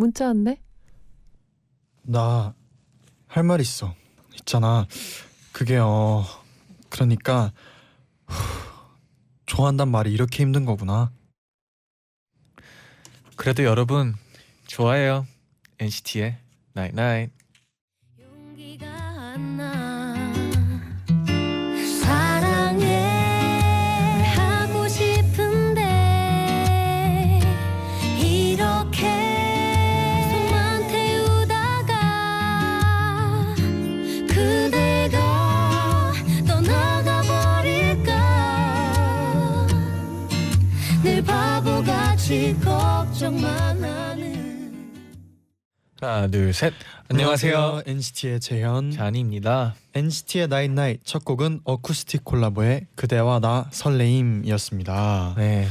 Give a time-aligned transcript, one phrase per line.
[0.00, 0.56] 문자 왔네.
[2.02, 2.54] 나
[3.28, 3.94] 할 말 있어.
[4.40, 4.86] 있잖아.
[5.52, 6.24] 그게 어
[6.88, 7.52] 그러니까
[8.26, 8.34] 후,
[9.46, 11.12] 좋아한단 말이 이렇게 힘든 거구나.
[13.36, 14.14] 그래도 여러분
[14.66, 15.26] 좋아해요.
[15.78, 16.38] NCT의
[16.76, 17.32] Night Night.
[17.32, 17.39] 용기
[42.30, 45.18] 바보같이 걱정만 하는
[46.00, 46.72] 하나 둘 셋.
[47.08, 47.82] 안녕하세요.
[47.84, 48.92] NCT의 재현.
[48.92, 49.74] 쟈니입니다.
[49.94, 55.34] NCT의 night night 첫 곡은 어쿠스틱 콜라보의 그대와 나 설레임이었습니다.
[55.36, 55.66] 네.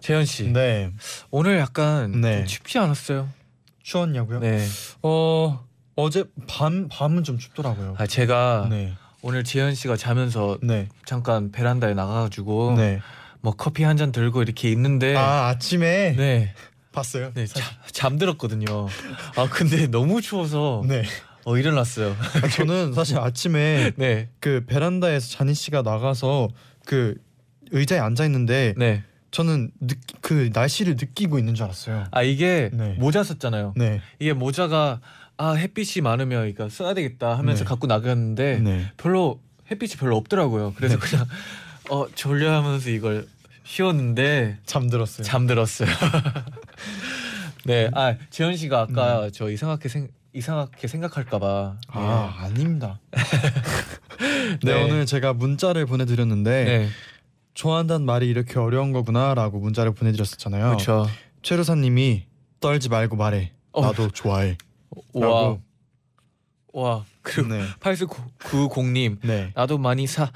[0.00, 0.48] 재현 씨.
[0.48, 0.90] 네.
[1.30, 2.38] 오늘 약간 네.
[2.38, 3.28] 좀 춥지 않았어요?
[3.82, 4.40] 추웠냐고요?
[4.40, 4.66] 네.
[5.02, 5.62] 어
[5.94, 7.96] 어제 밤 밤은 좀 춥더라고요.
[7.98, 8.94] 아 제가 네.
[9.20, 10.88] 오늘 재현 씨가 자면서 네.
[11.04, 13.00] 잠깐 베란다에 나가가지고 네.
[13.42, 16.54] 뭐 커피 한 잔 들고 이렇게 있는데 아 아침에 네.
[16.92, 17.32] 봤어요.
[17.34, 18.86] 네, 자, 잠들었거든요.
[19.36, 21.02] 아 근데 너무 추워서 네.
[21.44, 22.16] 어 일어났어요.
[22.42, 26.48] 아, 저는 사실 아침에 네, 그 베란다에서 자니 씨가 나가서
[26.86, 27.16] 그
[27.72, 29.02] 의자에 앉아 있는데 네.
[29.32, 32.04] 저는 느, 그 날씨를 느끼고 있는 줄 알았어요.
[32.10, 32.94] 아 이게 네.
[32.98, 33.74] 모자 썼잖아요.
[33.76, 34.00] 네.
[34.18, 35.00] 이게 모자가
[35.38, 37.68] 아 햇빛이 많으면 이거 써야 되겠다 하면서 네.
[37.68, 38.90] 갖고 나갔는데 네.
[38.98, 40.74] 별로 햇빛이 별로 없더라고요.
[40.76, 41.26] 그래서 그냥
[41.90, 43.26] 어 졸려하면서 이걸
[43.64, 45.24] 씌웠는데 잠들었어요.
[45.24, 45.88] 잠들었어요.
[47.64, 51.76] 네, 아 재현 씨가 아까 저 이상하게 생 이상하게 생각할까봐.
[51.88, 53.00] 아 아닙니다.
[54.62, 54.74] 네.
[54.74, 54.82] 네.
[54.82, 56.88] 오늘 제가 문자를 보내드렸는데 네,
[57.54, 60.64] 좋아한다는 말이 이렇게 어려운 거구나라고 문자를 보내드렸었잖아요.
[60.66, 61.06] 그렇죠.
[61.42, 62.26] 최루사님이
[62.60, 63.52] 떨지 말고 말해.
[63.72, 63.82] 어.
[63.82, 64.56] 나도 좋아해.
[65.14, 65.56] 와.
[66.74, 67.66] 와 그리고 네.
[67.80, 69.52] 8990님 네.
[69.54, 70.32] 나도 많이 사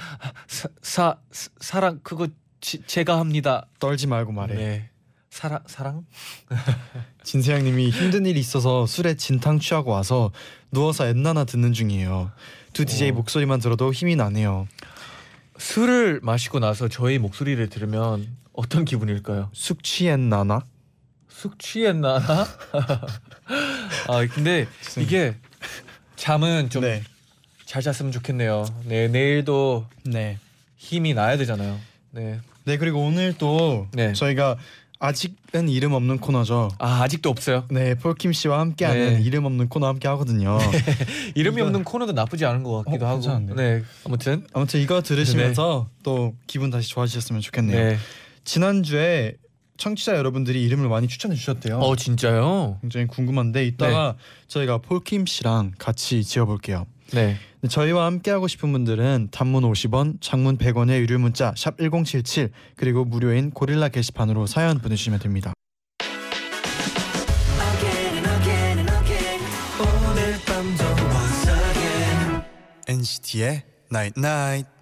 [0.46, 1.16] 사 사
[1.60, 2.28] 사랑 그거
[2.66, 3.68] 지, 제가 합니다.
[3.78, 4.56] 떨지 말고 말해.
[4.56, 4.90] 네,
[5.30, 6.04] 사랑 사랑?
[7.22, 10.32] 진세양님이 힘든 일이 있어서 술에 진탕 취하고 와서
[10.72, 12.32] 누워서 엔나나 듣는 중이에요.
[12.72, 13.14] 두 DJ 오.
[13.14, 14.66] 목소리만 들어도 힘이 나네요.
[15.58, 19.48] 술을 마시고 나서 저희 목소리를 들으면 어떤 기분일까요?
[19.52, 20.64] 숙취엔나나?
[21.28, 22.18] 숙 취했나?
[24.08, 24.66] 아 근데
[24.98, 25.36] 이게
[26.16, 27.80] 잠은 좀잘 네.
[27.80, 28.64] 잤으면 좋겠네요.
[28.86, 30.40] 네 내일도 네.
[30.74, 31.78] 힘이 나야 되잖아요.
[32.10, 32.40] 네.
[32.66, 34.12] 네 그리고 오늘 또 네.
[34.12, 34.56] 저희가
[34.98, 36.68] 아직은 이름 없는 코너죠.
[36.78, 37.64] 아 아직도 없어요.
[37.70, 39.22] 네, 폴킴 씨와 함께하는 네.
[39.22, 40.58] 이름 없는 코너 함께 하거든요.
[41.36, 43.20] 이름이 이거- 없는 코너도 나쁘지 않은 것 같기도 어, 하고.
[43.20, 43.54] 괜찮은데.
[43.54, 43.82] 네.
[44.04, 47.84] 아무튼 아무튼 이거 들으시면서 또 기분 다시 좋아지셨으면 좋겠네요.
[47.90, 47.96] 네.
[48.44, 49.34] 지난 주에
[49.76, 51.78] 청취자 여러분들이 이름을 많이 추천해 주셨대요.
[51.78, 52.78] 어 진짜요?
[52.80, 54.16] 굉장히 궁금한데 이따가
[54.48, 56.86] 저희가 폴킴 씨랑 같이 지어볼게요.
[57.12, 57.36] 네.
[57.66, 63.50] 네, 저희와 함께하고 싶은 분들은 단문 50원, 장문 100원의 유료 문자 샵 #1077 그리고 무료인
[63.50, 65.52] 고릴라 게시판으로 사연 보내주시면 됩니다.
[72.86, 74.75] NCT의 Night Night.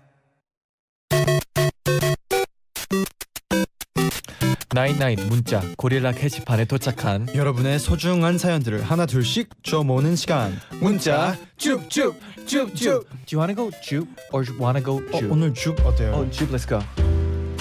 [4.75, 10.59] 나인나인 문자 고릴라 게시판에 도착한 여러분의 소중한 사연들을 하나 둘씩 주워 모으는 시간.
[10.81, 13.07] 문자 쭉쭉 쭉쭉.
[13.25, 15.31] Do you wanna go 쭉 or wanna go 어, 쭉?
[15.31, 16.13] 오늘 줍 어때요?
[16.15, 16.81] 어, 쭉 let's go.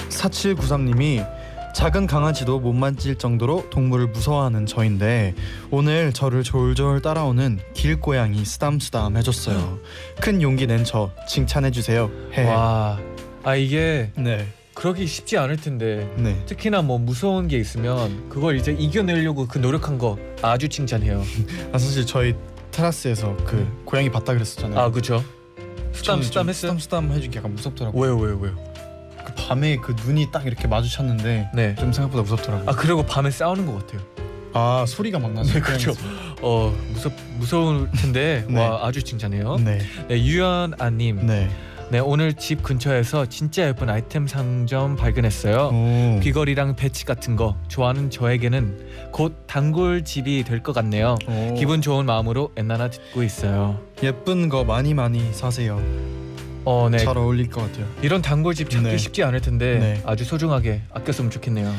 [0.08, 1.24] 4793님이
[1.72, 5.34] 작은 강아지도 못 만질 정도로 동물을 무서워하는 저인데
[5.70, 9.78] 오늘 저를 졸졸 따라오는 길고양이 쓰담쓰담 해줬어요.
[10.20, 12.10] 큰 용기 낸 저 칭찬해 주세요.
[12.32, 12.44] 해.
[12.44, 12.98] 와.
[13.44, 16.42] 아 이게 네, 그러기 쉽지 않을 텐데 네.
[16.46, 21.22] 특히나 뭐 무서운 게 있으면 그걸 이제 이겨내려고 그 노력한 거 아주 칭찬해요.
[21.72, 22.34] 아 사실 저희
[22.72, 24.78] 테라스에서 그 고양이 봤다 그랬었잖아요.
[24.78, 25.24] 아 그죠?
[25.92, 26.72] 수담 수담 좀 했어요?
[26.72, 27.98] 쓰담쓰담 해주기 약간 무섭더라고.
[28.00, 28.74] 왜요 왜요 왜요?
[29.24, 31.74] 그 밤에 그 눈이 딱 이렇게 마주쳤는데 네.
[31.76, 32.70] 좀 생각보다 무섭더라고.
[32.70, 34.00] 아 그리고 밤에 싸우는 것 같아요.
[34.52, 35.52] 아 소리가 막 나서.
[35.52, 35.92] 네, 그렇죠.
[36.42, 38.60] 어 무섭 무서울 텐데 네.
[38.60, 39.56] 와 아주 칭찬해요.
[39.56, 39.78] 네,
[40.08, 41.48] 네 유연 아님 네.
[41.90, 45.70] 네 오늘 집 근처에서 진짜 예쁜 아이템 상점 발견했어요.
[45.72, 46.20] 오.
[46.20, 51.16] 귀걸이랑 배치 같은 거 좋아하는 저에게는 곧 단골 집이 될 것 같네요.
[51.28, 51.54] 오.
[51.54, 53.78] 기분 좋은 마음으로 엔나나 듣고 있어요.
[54.02, 55.80] 예쁜 거 많이 많이 사세요.
[56.64, 56.96] 어, 네.
[56.98, 57.86] 잘 어울릴 것 같아요.
[58.02, 58.96] 이런 단골 집 찾기 네.
[58.96, 60.02] 쉽지 않을 텐데 네.
[60.06, 61.72] 아주 소중하게 아꼈으면 좋겠네요.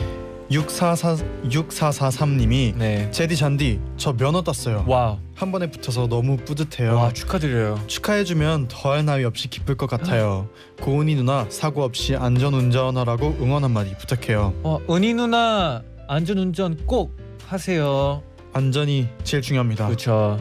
[0.49, 3.09] 6444 6443님이 네.
[3.11, 4.85] 제디 잔디 저 면허 땄어요.
[4.87, 6.95] 와, 한 번에 붙어서 너무 뿌듯해요.
[6.95, 7.79] 와 축하드려요.
[7.87, 10.47] 축하해주면 더할 나위 없이 기쁠 것 같아요.
[10.81, 14.53] 고은이 누나 사고 없이 안전 운전하라고 응원 한마디 부탁해요.
[14.63, 17.15] 어, 은희 누나 안전 운전 꼭
[17.47, 18.21] 하세요.
[18.53, 19.87] 안전이 제일 중요합니다.
[19.87, 20.39] 그렇죠.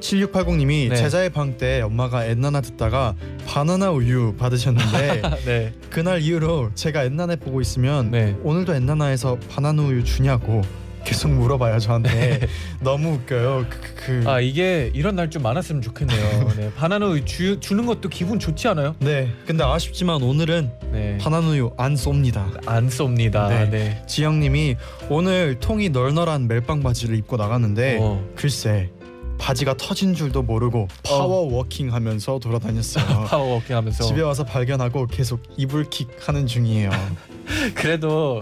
[0.00, 0.96] 7680님이 네.
[0.96, 3.14] 제자의 방 때 엄마가 엔나나 듣다가
[3.46, 5.72] 바나나 우유 받으셨는데 네.
[5.90, 8.36] 그날 이후로 제가 엔나나 보고 있으면 네.
[8.42, 10.62] 오늘도 엔나나에서 바나나 우유 주냐고
[11.04, 12.46] 계속 물어봐요 저한테
[12.80, 13.64] 너무 웃겨요.
[13.70, 14.30] 그, 그, 그.
[14.30, 16.48] 아 이게 이런 날 좀 많았으면 좋겠네요.
[16.58, 16.70] 네.
[16.76, 18.94] 바나나 우유 주, 주는 것도 기분 좋지 않아요?
[19.00, 19.32] 네.
[19.46, 21.18] 근데 아쉽지만 오늘은 네.
[21.18, 22.46] 바나나 우유 안 쏩니다.
[22.66, 23.48] 안 쏩니다.
[23.48, 23.70] 네.
[23.70, 24.02] 네.
[24.06, 24.76] 지영님이
[25.08, 28.22] 오늘 통이 널널한 멜빵 바지를 입고 나가는데 어.
[28.36, 28.90] 글쎄
[29.38, 33.24] 바지가 터진 줄도 모르고 power walking 하면서 돌아다녔어요.
[33.30, 36.90] power walking 하면서 집에 와서 발견하고 계속 이불킥 하는 중이에요.
[37.74, 38.40] 그래도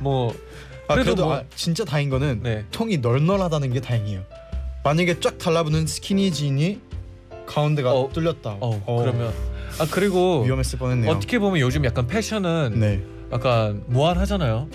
[0.00, 0.34] 뭐
[0.88, 2.64] 아, 그래도 그래도 뭐- 아, 진짜 다행인 거는 네.
[2.72, 4.22] 통이 널널하다는 게 다행이에요.
[4.82, 6.80] 만약에 쫙 달라붙는 스키니진이
[7.46, 8.08] 가운데가 어.
[8.12, 8.56] 뚫렸다.
[8.60, 9.32] 어, 어, 그러면
[9.78, 11.10] 아 그리고 위험했을 뻔했네요.
[11.10, 13.02] 어떻게 보면 요즘 약간 패션은 네.
[13.32, 14.68] 약간 무한하잖아요.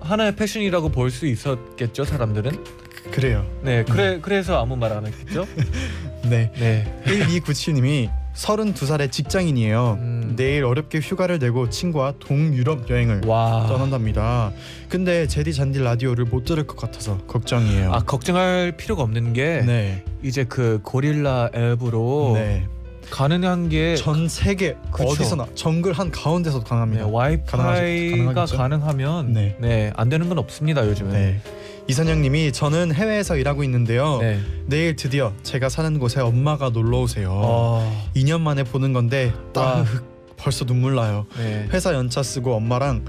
[0.00, 2.83] 하나의 패션이라고 볼 수 있었겠죠 사람들은.
[3.10, 3.44] 그래요.
[3.62, 5.46] 네, 그래 그래서 아무 말 안 했겠죠.
[6.28, 6.50] 네.
[6.58, 7.02] 네.
[7.04, 9.98] 1297님이 32살의 직장인이에요.
[10.00, 10.32] 음.
[10.36, 13.66] 내일 어렵게 휴가를 내고 친구와 동유럽 여행을 와.
[13.68, 14.50] 떠난답니다.
[14.88, 17.92] 근데 제디 잔디 라디오를 못 들을 것 같아서 걱정이에요.
[17.92, 20.02] 아 걱정할 필요가 없는 게 네.
[20.22, 22.66] 이제 그 고릴라 앱으로 네.
[23.10, 25.08] 가능한 게 전 세계 그쵸.
[25.10, 27.06] 어디서나 정글 한 가운데서 네, 가능합니다.
[27.06, 28.56] 와이파이가 가능하겠죠?
[28.56, 29.56] 가능하면 네.
[29.60, 29.92] 네.
[29.94, 31.12] 안 되는 건 없습니다 요즘은.
[31.12, 31.40] 네.
[31.86, 34.18] 이선영님이 저는 해외에서 일하고 있는데요.
[34.20, 34.40] 네.
[34.66, 37.30] 내일 드디어 제가 사는 곳에 엄마가 놀러 오세요.
[37.32, 39.84] 어, 2년 만에 보는 건데 와.
[39.84, 40.04] 딱
[40.36, 41.26] 벌써 눈물 나요.
[41.36, 41.68] 네.
[41.72, 43.04] 회사 연차 쓰고 엄마랑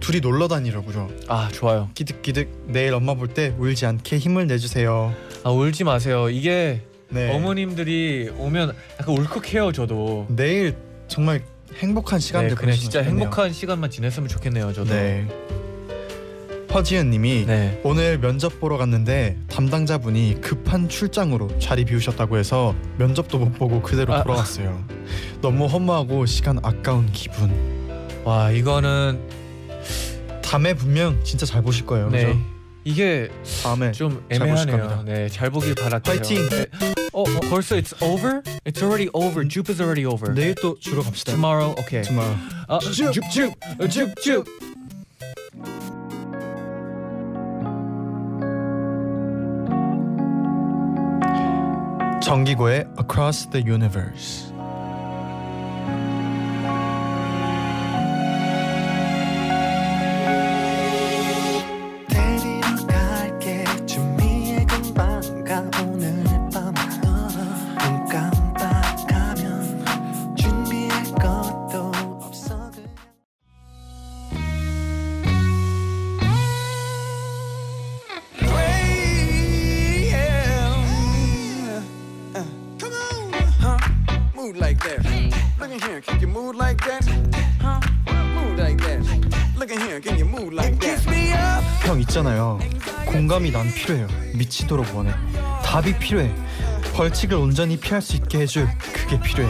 [0.00, 1.10] 둘이 놀러 다니려고요.
[1.28, 1.90] 아 좋아요.
[1.94, 5.12] 기득기득 내일 엄마 볼 때 울지 않게 힘을 내주세요.
[5.44, 6.30] 아 울지 마세요.
[6.30, 7.34] 이게 네.
[7.34, 10.26] 어머님들이 오면 약간 울컥해요 저도.
[10.30, 10.74] 내일
[11.08, 11.42] 정말
[11.74, 13.20] 행복한 시간들 네, 그냥 보내시면 진짜 좋겠네요.
[13.24, 14.94] 행복한 시간만 지냈으면 좋겠네요 저도.
[14.94, 15.26] 네.
[16.72, 17.80] 허지은 님이 네.
[17.82, 24.22] 오늘 면접 보러 갔는데 담당자분이 급한 출장으로 자리 비우셨다고 해서 면접도 못 보고 그대로 아.
[24.22, 24.84] 돌아왔어요.
[25.40, 27.50] 너무 허무하고 시간 아까운 기분.
[28.24, 29.18] 와 이거는
[30.42, 32.10] 다음에 분명 진짜 잘 보실 거예요.
[32.10, 32.26] 네.
[32.26, 32.38] 그죠?
[32.84, 33.28] 이게
[33.62, 35.02] 다음에 좀 잘 보실 애매하네요.
[35.04, 36.16] 네, 잘 보길 바랄게요.
[36.16, 36.48] 파이팅!
[36.48, 36.66] 네.
[37.12, 38.42] 어, 어, 벌써 it's over?
[38.64, 39.46] It's already over.
[39.48, 40.34] Jup is already over.
[40.34, 41.32] 내일 또 주로 갑시다.
[41.32, 42.02] Tomorrow, okay.
[42.02, 42.38] tomorrow.
[42.68, 44.44] 아, 줍, 줍, 어, 줍,
[52.27, 54.46] 정기고의 Across the Universe.
[93.38, 94.08] 공감이 난 필요해요.
[94.34, 95.12] 미치도록 원해.
[95.64, 96.28] 답이 필요해.
[96.94, 99.48] 벌칙을 온전히 피할 수 있게 해줄 그게 필요해.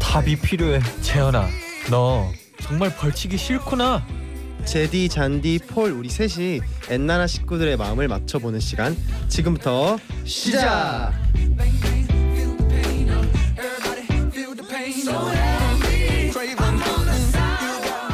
[0.00, 0.80] 답이 필요해.
[1.02, 1.46] 재현아,
[1.88, 4.04] 너 정말 벌칙이 싫구나.
[4.64, 8.96] 제디, 잔디, 폴 우리 셋이 엔나나 식구들의 마음을 맞춰보는 시간
[9.28, 11.12] 지금부터 시작!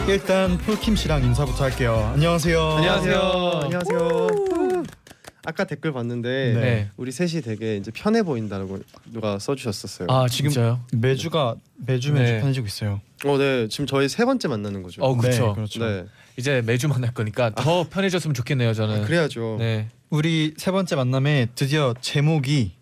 [0.07, 2.11] 일단 폴킴 씨랑 인사부터 할게요.
[2.13, 2.61] 안녕하세요.
[2.61, 3.21] 안녕하세요.
[3.65, 4.24] 안녕하세요.
[5.55, 6.61] 아까 댓글 봤는데 네.
[6.61, 6.91] 네.
[6.97, 8.81] 우리 셋이 되게 이제 편해 보인다고
[9.13, 10.09] 누가 써주셨었어요.
[10.11, 10.81] 아, 지금 진짜요?
[10.93, 12.41] 매주가 매주 매주 네.
[12.41, 13.01] 편해지고 있어요.
[13.25, 13.69] 어, 네.
[13.69, 15.03] 지금 저희 세 번째 만나는 거죠.
[15.03, 15.47] 어, 그렇죠.
[15.47, 15.85] 네, 그렇죠.
[15.85, 16.07] 네.
[16.37, 19.03] 이제 매주 만날 거니까 더 편해졌으면 좋겠네요, 저는.
[19.03, 19.57] 아, 그래야죠.
[19.61, 19.89] 네.
[20.11, 22.73] 우리 세 번째 만남에 드디어 제목이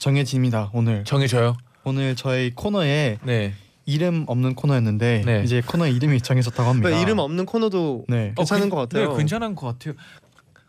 [0.00, 0.70] 정해집니다.
[0.74, 1.56] 오늘 정해줘요.
[1.84, 3.54] 오늘 저희 코너에 네.
[3.84, 5.42] 이름 없는 코너였는데 네.
[5.44, 6.88] 이제 코너 이름이 정해졌다고 합니다.
[6.88, 8.34] 그러니까 이름 없는 코너도 네.
[8.36, 9.12] 괜찮은 어, 것 같아요.
[9.12, 9.94] 네, 괜찮은 것 같아요.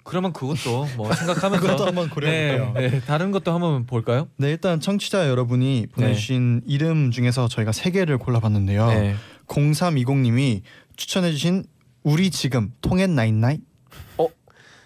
[0.07, 2.73] 그러면 그것도 뭐 생각하면서 그것도 한번 고려해볼까요?
[2.73, 4.29] 네, 네, 다른 것도 한번 볼까요?
[4.37, 8.87] 네 일단 청취자 여러분이 보내주신 이름 중에서 저희가 세 개를 골라봤는데요.
[8.87, 9.15] 네.
[9.47, 10.61] 0320님이
[10.95, 11.65] 추천해주신
[12.03, 13.61] 우리 지금 통했 night night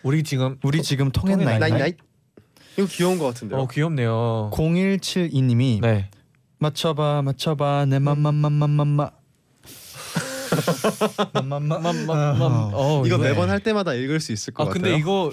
[0.03, 1.97] 우리 지금 우리 지금 나이 night night
[2.77, 3.59] 이거 귀여운 것 같은데요.
[3.59, 4.49] 어 귀엽네요.
[4.53, 6.09] 0172님이 네.
[6.57, 9.11] 맞춰봐 맞춰봐 내 맘맘맘맘맘마
[11.33, 12.41] 맘맘맘맘
[12.73, 13.29] 어, 이거 네.
[13.29, 14.81] 매번 할 때마다 읽을 수 있을 것 아 같아요.
[14.83, 15.31] 근데 이거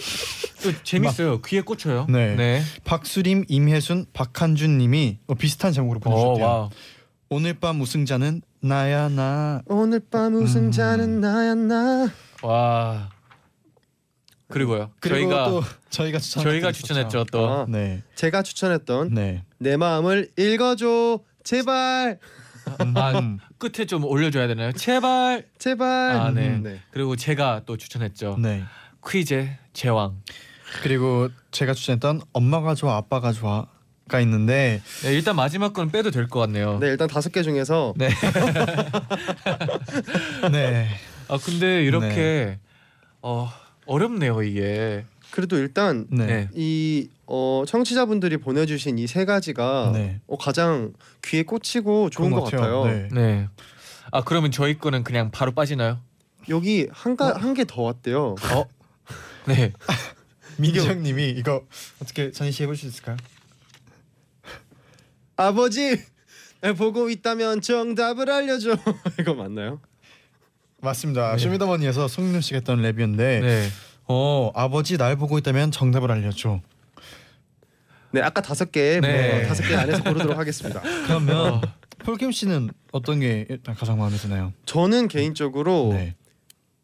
[0.62, 1.40] 또 재밌어요.
[1.42, 2.06] 귀에 꽂혀요.
[2.08, 2.34] 네.
[2.36, 2.62] 네.
[2.84, 6.44] 박수림 임혜순 박한준님이 어, 비슷한 제목으로 어, 보내주셨대요.
[6.46, 6.70] 와.
[7.30, 9.62] 오늘 밤 우승자는 나야 나.
[9.66, 11.20] 오늘 밤 우승자는 음.
[11.20, 12.10] 나야 나.
[12.42, 13.10] 와.
[14.48, 14.90] 그리고요.
[15.00, 17.46] 그리고 저희가 또 저희가 추천 저희가 추천했죠 또.
[17.50, 19.44] 아, 네, 제가 추천했던 네.
[19.58, 22.18] 내 마음을 읽어줘 제발
[22.94, 24.72] 아, 음, 끝에 좀 올려줘야 되나요?
[24.72, 25.46] 제발.
[25.58, 25.88] 제발.
[26.16, 26.48] 아 네.
[26.48, 26.80] 음, 네.
[26.90, 28.36] 그리고 제가 또 추천했죠.
[28.40, 28.64] 네.
[29.06, 30.20] 퀴즈 제왕.
[30.82, 33.66] 그리고 제가 추천했던 엄마가 좋아 아빠가 좋아
[34.08, 36.78] 가 있는데 네, 일단 마지막 건 빼도 될 것 같네요.
[36.78, 38.08] 네 일단 다섯 개 중에서 네.
[40.50, 40.88] 네.
[41.28, 42.58] 아 근데 이렇게
[43.22, 43.50] 어
[43.86, 45.04] 어렵네요 이게.
[45.30, 46.26] 그래도 일단 네.
[46.26, 46.48] 네.
[46.54, 50.20] 이 어, 청취자분들이 보내주신 이 세 가지가 네.
[50.26, 50.92] 어, 가장
[51.24, 52.84] 귀에 꽂히고 좋은 것 같아요.
[52.86, 53.08] 네.
[53.12, 53.48] 네.
[54.10, 55.98] 아 그러면 저희 거는 그냥 바로 빠지나요?
[56.48, 58.34] 여기 한한 개 더 왔대요.
[58.54, 58.64] 어?
[59.46, 59.72] 네.
[60.58, 61.64] 민정님이 이거
[62.02, 63.16] 어떻게 전시해 볼수 있을까요?
[65.36, 66.02] 아버지
[66.60, 68.76] 날 보고 있다면 정답을 알려줘.
[69.20, 69.80] 이거 맞나요?
[70.80, 71.36] 맞습니다.
[71.38, 73.68] 쇼미더머니에서 송민호 씨가 했던 랩이었는데 네.
[74.06, 76.60] 어 아버지 날 보고 있다면 정답을 알려줘.
[78.10, 79.38] 네 아까 다섯 개 네.
[79.40, 80.80] 뭐, 다섯 개 안에서 고르도록 하겠습니다.
[81.06, 81.60] 그러면 어.
[81.98, 84.52] 폴킴 씨는 어떤 게 일단 가장 마음에 드나요?
[84.64, 86.14] 저는 개인적으로 네.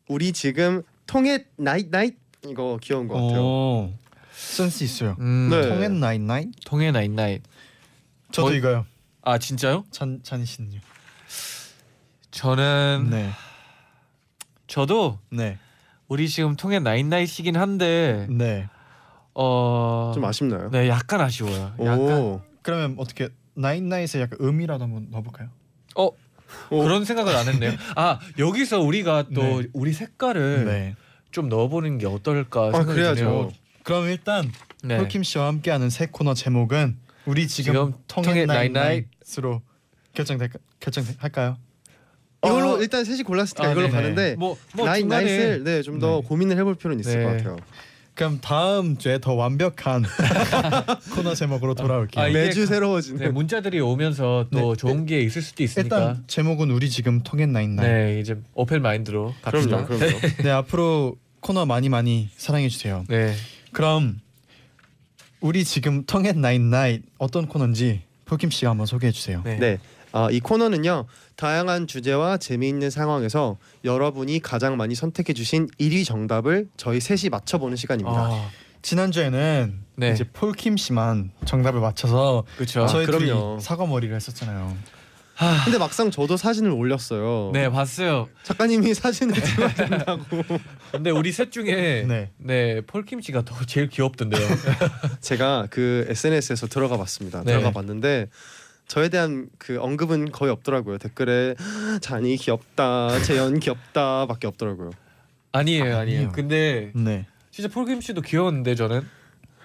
[0.09, 2.17] 우리 지금 통해 night night
[2.47, 3.41] 이거 귀여운 것 같아요.
[3.43, 3.93] 오,
[4.33, 5.17] 센스 있어요.
[5.21, 5.69] 음, 네.
[5.69, 6.49] 통했 night night.
[6.67, 7.43] 통해 night night.
[8.33, 8.87] 저도 뭐- 이거요.
[9.23, 9.85] 아 진짜요?
[9.91, 10.81] 찬 찬희 씨는요?
[12.31, 13.31] 저는 네.
[14.67, 15.59] 저도 네.
[16.09, 18.69] 우리 지금 통해 night night이긴 한데 네.
[19.35, 20.13] 어.
[20.15, 20.71] 좀 아쉽나요?
[20.71, 21.75] 네, 약간 아쉬워요.
[21.81, 22.41] 약간 오.
[22.63, 25.49] 그러면 어떻게 나잇 나잇에 약간 음이라도 한번 넣어볼까요?
[25.97, 26.11] 어
[26.69, 27.73] 그런 생각을 안 했네요.
[27.97, 29.69] 아 여기서 우리가 또 네.
[29.73, 30.97] 우리 색깔을 네.
[31.31, 33.25] 좀 넣어보는 게 어떨까 아 생각이 그래야죠.
[33.25, 33.53] 드네요.
[33.83, 34.51] 그럼 일단
[34.83, 34.97] 네.
[34.99, 39.07] 폴킴 씨와 함께하는 새 코너 제목은 우리 지금, 지금 통해 통해 night night.
[39.27, 39.63] night night으로
[40.15, 41.57] 결정될까 결정할까요?
[42.45, 42.79] 이걸로 어.
[42.79, 43.97] 일단 셋이 골랐으니까 아, 이걸로 네네.
[44.01, 46.29] 가는데 뭐, 뭐 night 중간에 night을 네좀더 네.
[46.29, 47.25] 고민을 해볼 필요는 있을 네.
[47.25, 47.57] 것 같아요.
[48.15, 50.05] 그럼 다음 주에 더 완벽한
[51.17, 52.25] 코너 제목으로 돌아올게요.
[52.25, 53.19] 아, 이게 매주 가- 새로워지는.
[53.21, 54.77] 네, 문자들이 오면서 또 네.
[54.77, 55.99] 좋은 게 있을 수도 있으니까.
[55.99, 57.89] 일단 제목은 우리 지금 통해 night night.
[57.89, 59.85] 네 이제 open mind로 갑시다.
[59.85, 60.19] 그럼요, 그럼요.
[60.45, 63.05] 네 앞으로 코너 많이 많이 사랑해 주세요.
[63.09, 63.35] 네.
[63.73, 64.21] 그럼
[65.41, 69.43] 우리 지금 통해 night night 어떤 코너인지 폴킴 씨가 한번 소개해 주세요.
[69.45, 69.59] 네.
[69.59, 69.79] 네.
[70.17, 71.07] 아, 이 코너는요.
[71.35, 77.77] 다양한 주제와 재미있는 상황에서 여러분이 가장 많이 선택해 주신 1위 정답을 저희 셋이 맞춰 보는
[77.77, 78.17] 시간입니다.
[78.17, 78.49] 아,
[78.81, 80.13] 지난 주에는 네.
[80.13, 82.85] 이제 폴킴 씨만 정답을 맞춰서 그렇죠.
[82.85, 83.59] 아, 저희 둘이 그럼요.
[83.59, 84.77] 사과 머리를 했었잖아요.
[85.35, 87.51] 하, 근데 막상 저도 사진을 올렸어요.
[87.53, 88.29] 네 봤어요.
[88.45, 90.23] 작가님이 사진을 찍어야 된다고.
[90.93, 92.31] 근데 우리 셋 중에 네.
[92.39, 94.47] 네, 폴킴 씨가 더 제일 귀엽던데요.
[95.21, 97.41] 제가 그 SNS에서 들어가 봤습니다.
[97.41, 97.51] 네.
[97.51, 98.29] 들어가 봤는데
[98.87, 100.99] 저에 대한 그 언급은 거의 없더라고요.
[100.99, 101.55] 댓글에
[102.01, 104.91] 잔이 귀엽다, 재현 귀엽다밖에 없더라고요.
[105.53, 105.97] 아니에요, 아니에요.
[105.99, 106.33] 아니에요.
[106.33, 107.27] 근데 네.
[107.51, 109.03] 진짜 폴킴 씨도 귀여웠는데 저는.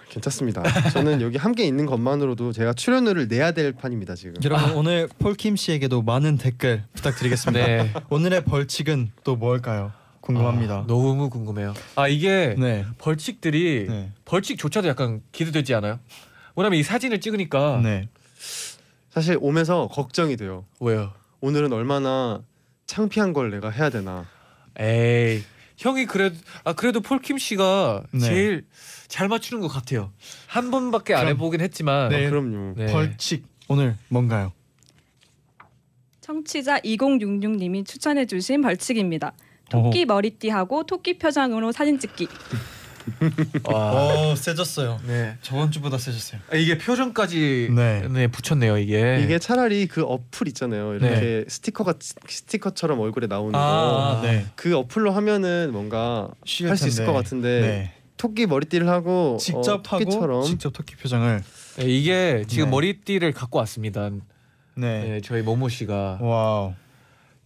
[0.08, 0.62] 괜찮습니다.
[0.90, 4.34] 저는 여기 함께 있는 것만으로도 제가 출연료를 내야 될 판입니다 지금.
[4.42, 7.64] 여러분 오늘 폴킴 씨에게도 많은 댓글 부탁드리겠습니다.
[7.64, 7.92] 네.
[8.10, 9.92] 오늘의 벌칙은 또 뭘까요?
[10.20, 10.74] 궁금합니다.
[10.74, 11.74] 아, 너무 궁금해요.
[11.94, 12.84] 아 이게 네.
[12.98, 14.10] 벌칙들이 네.
[14.24, 16.00] 벌칙조차도 약간 기대되지 않아요?
[16.56, 18.08] 왜냐면 이 사진을 찍으니까 네.
[19.10, 20.64] 사실 오면서 걱정이 돼요.
[20.80, 21.12] 왜요?
[21.40, 22.42] 오늘은 얼마나
[22.86, 24.26] 창피한 걸 내가 해야 되나.
[24.78, 25.42] 에이
[25.76, 28.20] 형이 그래도 아 그래도 폴킴 씨가 네.
[28.20, 28.66] 제일
[29.08, 30.12] 잘 맞추는 것 같아요.
[30.46, 32.26] 한 번밖에 안 그럼- 해보긴 했지만 네.
[32.26, 32.74] 아, 그럼요.
[32.76, 32.86] 네.
[32.92, 34.52] 벌칙 오늘 뭔가요?
[36.20, 39.32] 청취자 2066님이 추천해주신 벌칙입니다.
[39.70, 42.28] 토끼 머리띠하고 토끼 표정으로 사진 찍기.
[43.64, 43.92] 와.
[43.92, 45.00] 어 세졌어요.
[45.06, 45.36] 네.
[45.42, 46.40] 저번 주보다 세졌어요.
[46.52, 48.06] 아, 이게 표정까지 네.
[48.08, 48.26] 네.
[48.28, 49.20] 붙였네요 이게.
[49.22, 50.94] 이게 차라리 그 어플 있잖아요.
[50.94, 53.58] 이렇게 스티커가 스티커처럼 얼굴에 나오는 거.
[53.58, 54.46] 아, 네.
[54.56, 57.12] 그 어플로 하면은 뭔가 쉬울 할 수 있을 텐데.
[57.12, 57.92] 것 같은데 네.
[58.16, 61.42] 토끼 머리띠를 하고 직접 어, 토끼처럼 하고 직접 토끼 표정을
[61.76, 62.70] 네, 이게 지금 네.
[62.70, 64.10] 머리띠를 갖고 왔습니다.
[64.10, 64.20] 네.
[65.04, 66.74] 네, 저희 모모 씨가 wow.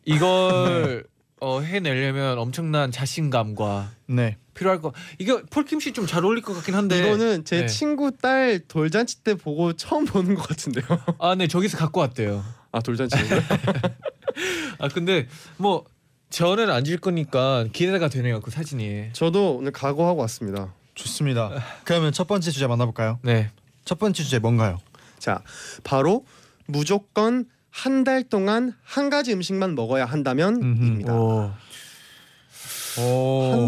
[0.05, 1.05] 이걸
[1.45, 4.39] 어, 해내려면 엄청난 자신감과 네.
[4.55, 4.93] 필요할 거.
[5.19, 6.99] 이게 폴킴 씨 좀 잘 어울릴 것 같긴 한데.
[6.99, 7.67] 이거는 제 네.
[7.67, 10.85] 친구 딸 돌잔치 때 보고 처음 보는 것 같은데요.
[11.19, 12.43] 아, 네 저기서 갖고 왔대요.
[12.73, 13.17] 아 돌잔치.
[14.79, 15.85] 아 근데 뭐
[16.31, 19.11] 저는 안 질 거니까 기대가 되네요 그 사진이.
[19.13, 20.73] 저도 오늘 각오하고 왔습니다.
[20.95, 21.51] 좋습니다.
[21.85, 23.19] 그러면 첫 번째 주제 만나볼까요?
[23.23, 23.51] 네.
[23.85, 24.79] 첫 번째 주제 뭔가요?
[25.19, 25.43] 자,
[25.83, 26.25] 바로
[26.67, 27.45] 무조건
[27.77, 31.13] 한 달 동안 한 가지 음식만 먹어야 한다면입니다.
[31.13, 31.55] 한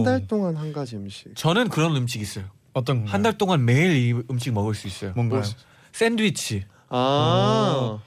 [0.05, 1.35] 달 동안 한 가지 음식.
[1.35, 2.45] 저는 그런 음식 있어요.
[2.73, 3.05] 어떤?
[3.07, 5.13] 한 달 동안 매일 이 음식 먹을 수 있어요.
[5.17, 5.41] 뭔가요?
[5.41, 5.51] 뭐,
[5.93, 6.65] 샌드위치.
[6.89, 7.99] 아.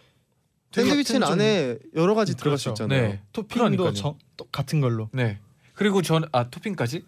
[0.72, 2.84] 샌드위치는 같은 좀- 안에 여러 가지 들어갈 수 그렇죠.
[2.86, 3.10] 있잖아요.
[3.10, 3.20] 네.
[3.34, 3.91] 토핑도.
[3.94, 5.10] 저, 똑같은 걸로.
[5.12, 5.39] 네.
[5.74, 7.03] 그리고 저는 아 토핑까지?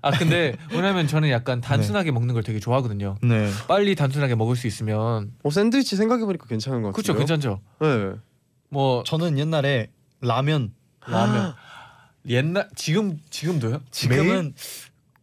[0.00, 3.16] 아 근데 왜냐면 저는 약간 단순하게 먹는 걸 되게 좋아하거든요.
[3.22, 3.48] 네.
[3.68, 7.26] 빨리 단순하게 먹을 수 있으면 어 샌드위치 생각해 보니까 괜찮은 것 그렇죠 같아요.
[7.26, 7.60] 괜찮죠.
[7.80, 8.12] 네.
[8.72, 9.90] 뭐 저는 옛날에
[10.22, 10.72] 라면
[11.06, 11.54] 라면
[12.28, 13.82] 옛날 지금 지금도요?
[13.90, 14.54] 지금은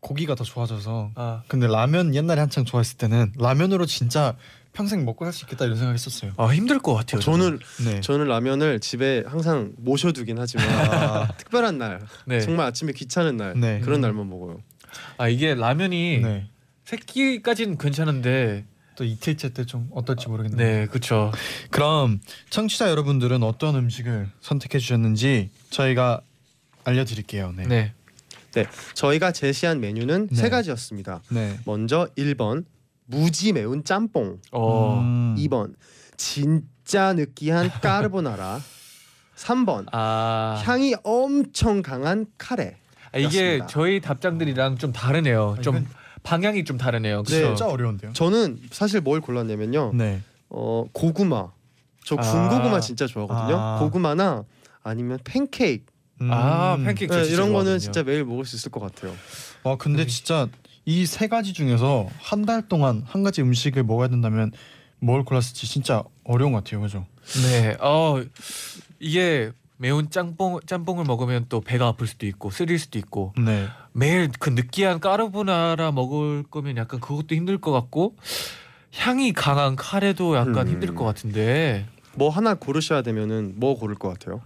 [0.01, 4.35] 고기가 더 좋아져서 아, 근데 라면 옛날에 한창 좋아했을 때는 라면으로 진짜
[4.71, 6.33] 평생 먹고 살 수 있겠다 이런 생각했었어요.
[6.37, 7.21] 아 힘들 것 같아요.
[7.21, 8.01] 저는 네.
[8.01, 10.67] 저는 라면을 집에 항상 모셔두긴 하지만
[11.37, 12.39] 특별한 날, 네.
[12.41, 13.79] 정말 아침에 귀찮은 날 네.
[13.79, 14.59] 그런 날만 먹어요.
[15.17, 16.47] 아 이게 라면이 네.
[16.85, 18.65] 새끼까지는 괜찮은데
[18.99, 20.57] 또 이틀째 때 좀 어떨지 모르겠네요.
[20.57, 21.31] 네 그렇죠.
[21.71, 26.19] 그럼 청취자 여러분들은 어떤 음식을 선택해 주셨는지 저희가
[26.83, 27.53] 알려드릴게요.
[27.55, 27.65] 네.
[27.67, 27.93] 네.
[28.95, 30.35] 저희가 제시한 메뉴는 네.
[30.35, 31.21] 세 가지였습니다.
[31.29, 31.57] 네.
[31.65, 32.65] 먼저 1번
[33.05, 34.99] 무지 매운 짬뽕, 어.
[34.99, 35.35] 음.
[35.37, 35.75] 2번
[36.17, 38.59] 진짜 느끼한 까르보나라,
[39.37, 42.75] 3번 아, 향이 엄청 강한 카레.
[43.13, 43.61] 아, 이게.
[43.69, 45.55] 저희 답장들이랑 좀 다르네요.
[45.57, 45.87] 아, 좀 이건-
[46.29, 47.23] 방향이 좀 다르네요.
[47.23, 47.39] 네.
[47.41, 47.55] 그렇죠.
[47.55, 48.13] 진짜 어려운데요.
[48.13, 49.93] 저는 사실 뭘 골랐냐면요.
[49.95, 50.21] 네.
[50.49, 51.51] 어 고구마.
[52.05, 52.21] 저 아.
[52.21, 53.57] 군고구마 진짜 좋아하거든요.
[53.59, 53.79] 아.
[53.79, 54.43] 고구마나
[54.83, 55.83] 아니면 팬케이크
[56.29, 56.85] 아 음.
[56.85, 57.79] 팬케이크 네, 진짜 이런 거는 좋아하거든요.
[57.79, 59.13] 진짜 매일 먹을 수 있을 것 같아요.
[59.63, 60.47] 아 근데 진짜
[60.85, 64.51] 이 세 가지 중에서 한 달 동안 한 가지 음식을 먹어야 된다면
[64.99, 67.05] 뭘 골랐을지 진짜 어려운 것 같아요, 그죠?
[67.43, 67.75] 네.
[67.79, 68.21] 어
[68.99, 73.69] 이게 매운 짬뽕 짬뽕을 먹으면 또 배가 아플 수도 있고 쓰릴 수도 있고 네.
[73.93, 78.17] 매일 그 느끼한 까르보나라 먹을 거면 약간 그것도 힘들 것 같고
[78.93, 80.73] 향이 강한 카레도 약간 음.
[80.73, 84.41] 힘들 것 같은데 뭐 하나 고르셔야 되면은 뭐 고를 것 같아요?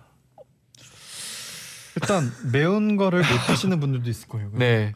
[1.95, 4.51] 일단 매운 거를 못 드시는 분들도 있을 거예요.
[4.53, 4.93] 네.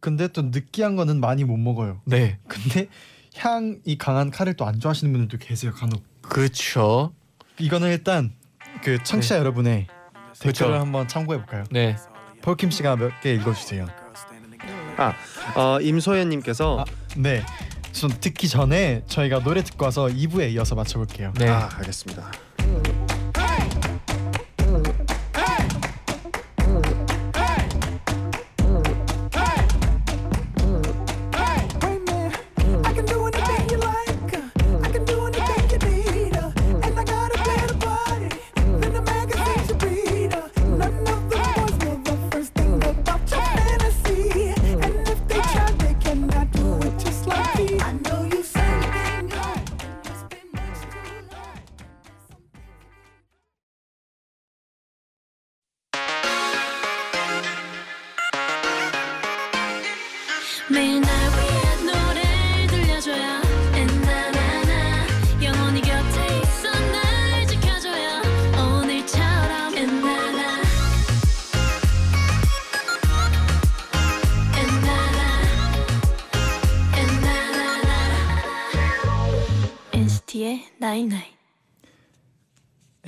[0.00, 2.00] 근데 또 느끼한 거는 많이 못 먹어요.
[2.06, 2.38] 네.
[2.48, 2.88] 근데
[3.36, 6.02] 향이 강한 카레를 또 안 좋아하시는 분들도 계세요, 간혹.
[6.22, 7.12] 그렇죠.
[7.58, 8.32] 이거는 일단
[8.86, 9.88] 그 청취자 여러분의
[10.38, 10.72] 댓글을 그렇죠.
[10.72, 11.64] 한번 참고해 볼까요?
[11.72, 11.96] 네.
[12.42, 13.84] 폴킴 씨가 몇 개 읽어주세요.
[15.56, 16.84] 어, 임소연님께서 아,
[17.16, 17.42] 네.
[17.90, 21.32] 전 듣기 전에 저희가 노래 듣고 와서 2부에 이어서 맞춰볼게요.
[21.36, 21.48] 네.
[21.48, 22.30] 아 알겠습니다.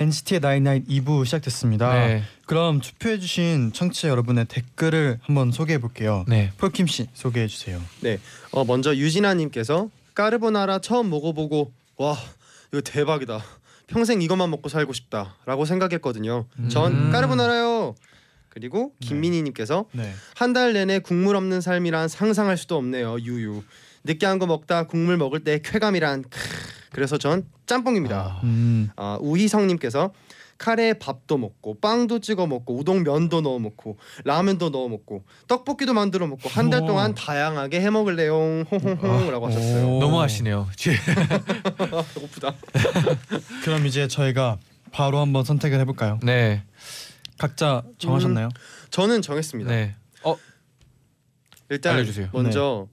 [0.09, 1.93] NCT의 나인나인 2부 시작됐습니다.
[1.93, 2.23] 네.
[2.47, 6.25] 그럼 투표해주신 청취자 여러분의 댓글을 한번 소개해 볼게요.
[6.27, 6.51] 네.
[6.57, 7.79] 폴킴 씨 소개해 주세요.
[8.01, 8.19] 네,
[8.51, 12.17] 어, 먼저 유진아님께서 까르보나라 처음 먹어보고 와
[12.71, 13.43] 이거 대박이다.
[13.85, 16.45] 평생 이것만 먹고 살고 싶다라고 생각했거든요.
[16.69, 17.11] 전 음.
[17.11, 17.95] 까르보나라요.
[18.49, 20.11] 그리고 김민희님께서 네.
[20.35, 23.19] 한달 내내 국물 없는 삶이란 상상할 수도 없네요.
[23.19, 23.63] 유유.
[24.03, 26.39] 느끼한 거 먹다 국물 먹을 때 쾌감이란 크.
[26.91, 28.41] 그래서 전 짬뽕입니다.
[28.43, 28.89] 음.
[28.95, 30.11] 아, 우희성님께서
[30.57, 36.27] 카레에 밥도 먹고 빵도 찍어 먹고 우동 면도 넣어 먹고 라면도 넣어 먹고 떡볶이도 만들어
[36.27, 36.87] 먹고 한달 오.
[36.87, 38.65] 동안 다양하게 해 먹을래요.
[38.69, 39.87] 홍홍홍이라고 하셨어요.
[39.87, 39.99] 오.
[39.99, 40.67] 너무 하시네요.
[42.13, 42.55] 배고프다.
[43.63, 44.57] 그럼 이제 저희가
[44.91, 46.19] 바로 한번 선택을 해볼까요?
[46.23, 46.63] 네.
[47.37, 48.49] 각자 정하셨나요?
[48.89, 49.71] 저는 정했습니다.
[49.71, 49.95] 네.
[50.23, 50.35] 어,
[51.69, 52.29] 일단 알려주세요.
[52.33, 52.87] 먼저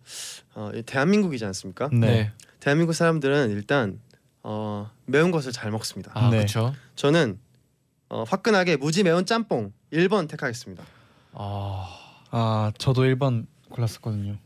[0.54, 1.88] 어, 이 대한민국이지 않습니까?
[1.92, 2.30] 네.
[2.66, 2.70] 네.
[2.70, 4.00] 대한민국 사람들은 일단
[4.42, 6.10] 어, 매운 것을 잘 먹습니다.
[6.14, 6.38] 아, 네.
[6.38, 6.74] 그렇죠.
[6.96, 7.38] 저는
[8.08, 10.82] 어, 화끈하게 무지 매운 짬뽕 1번 택하겠습니다.
[11.34, 11.88] 아,
[12.32, 14.36] 아 저도 1번 골랐었거든요.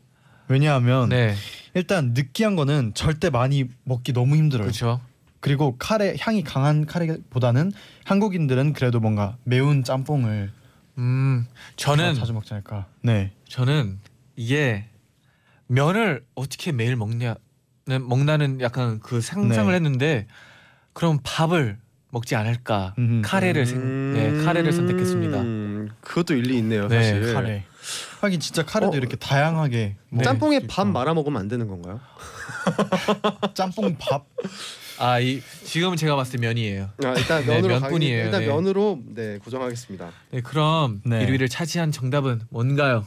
[0.48, 1.34] 왜냐하면 네,
[1.72, 4.66] 일단 느끼한 거는 절대 많이 먹기 너무 힘들어요.
[4.66, 5.00] 그렇죠.
[5.40, 7.72] 그리고 카레 향이 강한 카레보다는
[8.04, 10.52] 한국인들은 그래도 뭔가 매운 짬뽕을
[10.98, 12.86] 음, 저는 자주 먹지 않을까.
[13.00, 13.32] 네.
[13.48, 13.98] 저는
[14.36, 14.90] 이게
[15.68, 17.36] 면을 어떻게 매일 먹냐
[17.98, 19.76] 먹나는 약간 그 상상을 네.
[19.76, 20.26] 했는데
[20.92, 21.78] 그럼 밥을
[22.10, 23.22] 먹지 않을까 음.
[23.24, 25.40] 카레를 생, 네 카레를 선택했습니다.
[25.40, 27.32] 음, 그것도 일리 있네요, 네, 사실.
[27.34, 27.64] 카레.
[28.20, 30.86] 하긴 진짜 카레도 어, 이렇게 다양하게 먹을 짬뽕에 수 밥.
[30.86, 32.00] 말아 먹으면 안 되는 건가요?
[33.54, 34.26] 짬뽕 밥.
[34.98, 36.90] 아 이 지금은 제가 봤을 때 면이에요.
[37.04, 38.46] 아, 일단 네, 면으로 면뿐이에요, 가겠- 일단 네.
[38.48, 40.10] 면으로 네 고정하겠습니다.
[40.32, 41.24] 네 그럼 네.
[41.26, 43.06] 1위를 차지한 정답은 뭔가요?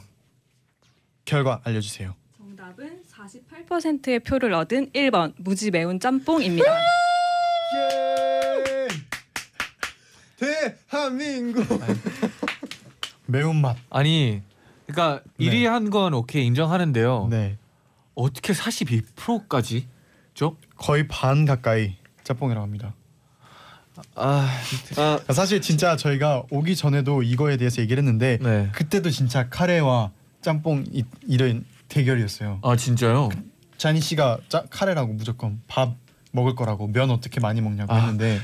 [1.24, 2.14] 결과 알려주세요.
[2.36, 6.78] 정답은 48%의 표를 얻은 1번 무지 매운 짬뽕입니다.
[7.76, 8.88] 예!
[10.90, 11.64] 대한민국.
[13.26, 13.76] 매운맛.
[13.90, 14.42] 아니
[14.86, 15.46] 그러니까 네.
[15.46, 17.28] 1위 한 건 오케이 인정하는데요.
[17.30, 17.56] 네.
[18.14, 19.86] 어떻게 42%까지?
[20.34, 20.56] 죠?
[20.76, 22.94] 거의 반 가까이 짬뽕이라고 합니다.
[24.16, 24.48] 아,
[24.96, 28.68] 아, 사실 진짜 저희가 오기 전에도 이거에 대해서 얘기를 했는데 네.
[28.72, 30.10] 그때도 진짜 카레와
[30.42, 32.60] 짬뽕 이, 이런 대결이었어요.
[32.62, 33.28] 아 진짜요?
[33.76, 35.96] 자니 씨가 짜, 카레라고 무조건 밥
[36.32, 38.40] 먹을 거라고 면 어떻게 많이 먹냐고 아, 했는데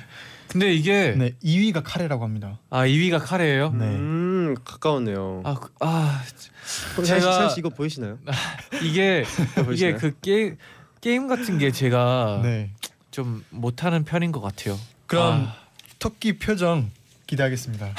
[0.49, 2.59] 근데 이게 네 2위가 카레라고 합니다.
[2.71, 3.71] 아 2위가 카레예요?
[3.71, 3.85] 네.
[3.87, 5.43] 음, 가까웠네요.
[5.45, 6.23] 아, 그- 아
[6.97, 8.19] 제가- 씨 이거 보이시나요?
[8.83, 9.25] 이게
[9.55, 9.97] 이게 보이시나요?
[9.99, 10.57] 그 게임
[11.01, 12.71] 게임 같은 게 제가 네.
[13.11, 14.79] 좀 못하는 편인 것 같아요.
[15.07, 15.57] 그럼 아,
[15.99, 16.91] 토끼 표정
[17.27, 17.95] 기대하겠습니다.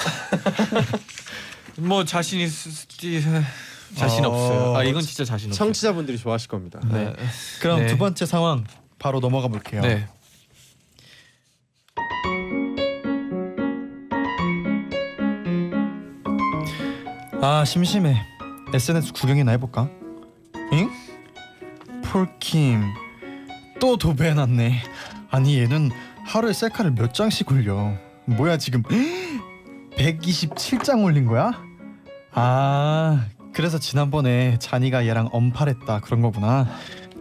[1.78, 3.24] 뭐 자신 있지
[3.96, 4.76] 자신 어, 없어요.
[4.76, 5.66] 아 이건 진짜 자신 없어요.
[5.66, 6.80] 청취자분들이 좋아하실 겁니다.
[6.92, 7.14] 네.
[7.62, 7.88] 그럼 네.
[7.88, 8.64] 두 번째 상황
[9.00, 9.82] 바로 넘어가 볼게요.
[9.82, 10.08] 네.
[17.42, 18.26] 아 심심해.
[18.74, 19.90] SNS 구경이나 해볼까?
[20.74, 20.90] 응?
[22.04, 22.84] 폴킴
[23.80, 24.84] 또 도배해놨네.
[25.30, 25.92] 아니 얘는
[26.26, 27.94] 하루에 셀카를 몇 장씩 올려.
[28.26, 28.84] 뭐야 지금
[29.98, 31.52] 127장 올린 거야?
[32.34, 36.68] 아 그래서 지난번에 잔이가 얘랑 엄팔했다 그런 거구나.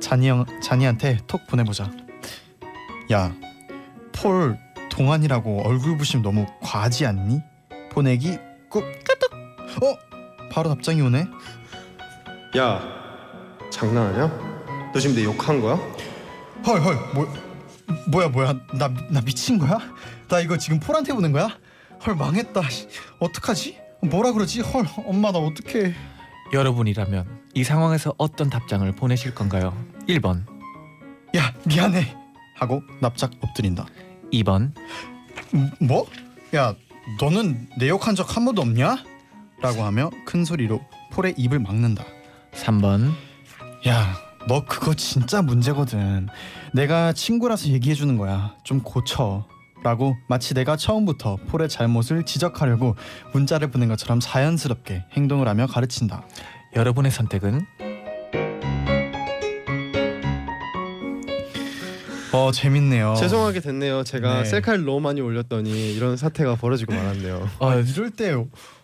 [0.01, 1.91] 잔이 형 잔이한테 톡 보내보자.
[3.13, 3.35] 야,
[4.13, 4.59] 폴
[4.91, 7.41] 동안이라고 얼굴 부심 너무 과하지 않니?
[7.91, 8.39] 보내기
[8.71, 9.33] 꾹 까딱.
[9.83, 10.49] 어?
[10.53, 11.27] 바로 답장이 오네.
[12.59, 12.81] 야,
[13.71, 14.91] 장난하냐?
[14.93, 15.75] 너 지금 내 욕한 거야?
[16.67, 17.27] 헐 헐 뭐
[18.09, 19.79] 뭐야 뭐야 나 나 미친 거야?
[20.29, 21.49] 나 이거 지금 폴한테 보낸 거야?
[22.07, 22.69] 헐 망했다.
[22.69, 22.89] 씨,
[23.19, 23.79] 어떡하지?
[24.03, 24.61] 뭐라 그러지?
[24.61, 25.95] 헐 엄마 나 어떡해?
[26.53, 29.77] 여러분이라면 이 상황에서 어떤 답장을 보내실 건가요?
[30.09, 30.45] 1번,
[31.37, 32.15] 야 미안해
[32.57, 33.87] 하고 납작 엎드린다.
[34.33, 34.73] 2번,
[35.55, 36.07] 음, 뭐?
[36.55, 36.75] 야
[37.21, 39.05] 너는 내 욕한 적 한 번도 없냐?
[39.63, 40.81] 라고 하며 큰 소리로
[41.13, 42.05] 폴의 입을 막는다.
[42.53, 43.13] 3번,
[43.89, 44.17] 야,
[44.49, 46.29] 너 그거 진짜 문제거든.
[46.73, 48.55] 내가 친구라서 얘기해 주는 거야.
[48.65, 49.47] 좀 고쳐.
[49.83, 52.97] 라고 마치 내가 처음부터 폴의 잘못을 지적하려고
[53.33, 56.25] 문자를 보낸 것처럼 자연스럽게 행동을 하며 가르친다.
[56.77, 57.67] 여러분의 선택은
[62.33, 63.15] 어 재밌네요.
[63.19, 64.05] 죄송하게 됐네요.
[64.05, 64.45] 제가 네.
[64.45, 67.49] 셀카를 너무 많이 올렸더니 이런 사태가 벌어지고 말았네요.
[67.59, 68.35] 아, 이럴 때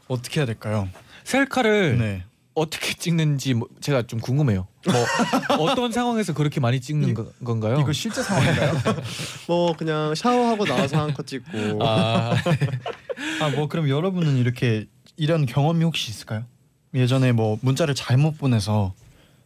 [0.08, 0.88] 어떻게 해야 될까요?
[1.24, 2.24] 셀카를 네.
[2.56, 4.66] 어떻게 찍는지 뭐 제가 좀 궁금해요.
[4.86, 4.94] 뭐
[5.70, 7.78] 어떤 상황에서 그렇게 많이 찍는 거- 건가요?
[7.80, 8.72] 이거 실제 상황인가요?
[9.46, 12.34] 뭐 그냥 샤워하고 나와서 한 컷 찍고 아,
[13.42, 16.44] 아, 뭐 그럼 여러분은 이렇게 이런 경험이 혹시 있을까요?
[16.94, 18.94] 예전에 뭐 문자를 잘못 보내서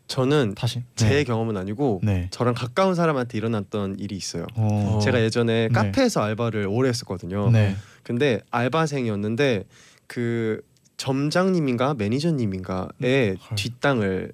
[0.07, 1.25] 저는 다시 제 네.
[1.25, 2.29] 경험은 아니고 네.
[2.31, 4.47] 저랑 가까운 사람한테 일어났던 일이 있어요.
[4.55, 5.01] 어.
[5.03, 5.69] 제가 예전에 네.
[5.69, 7.51] 카페에서 알바를 오래 했었거든요.
[7.51, 7.75] 네.
[8.05, 9.65] 근데 알바생이었는데
[10.07, 10.61] 그
[11.01, 13.57] 점장님인가 매니저님인가의 헐.
[13.57, 14.33] 뒷땅을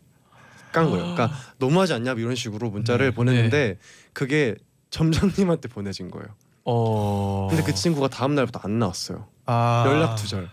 [0.73, 1.15] 깐 거예요.
[1.15, 3.15] 그러니까 너무하지 않냐 이런 식으로 문자를 네.
[3.15, 3.79] 보냈는데
[4.13, 4.57] 그게
[4.91, 6.27] 점장님한테 보내진 거예요.
[6.65, 7.47] 어.
[7.49, 9.29] 근데 그 친구가 다음 날부터 안 나왔어요.
[9.47, 9.85] 아.
[9.87, 10.49] 연락 두절.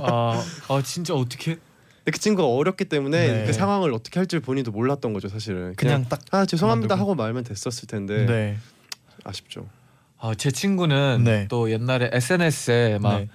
[0.00, 1.58] 아, 아 진짜 어떻게?
[2.06, 3.46] 그 친구가 어렵기 때문에 네.
[3.46, 5.74] 그 상황을 어떻게 할지 본인도 몰랐던 거죠 사실은.
[5.74, 7.12] 그냥 딱아 죄송합니다 그만두고.
[7.12, 8.56] 하고 말면 됐었을 텐데 네.
[9.24, 9.68] 아쉽죠.
[10.18, 11.46] 아, 제 친구는 네.
[11.50, 13.28] 또 옛날에 SNS에 막 네.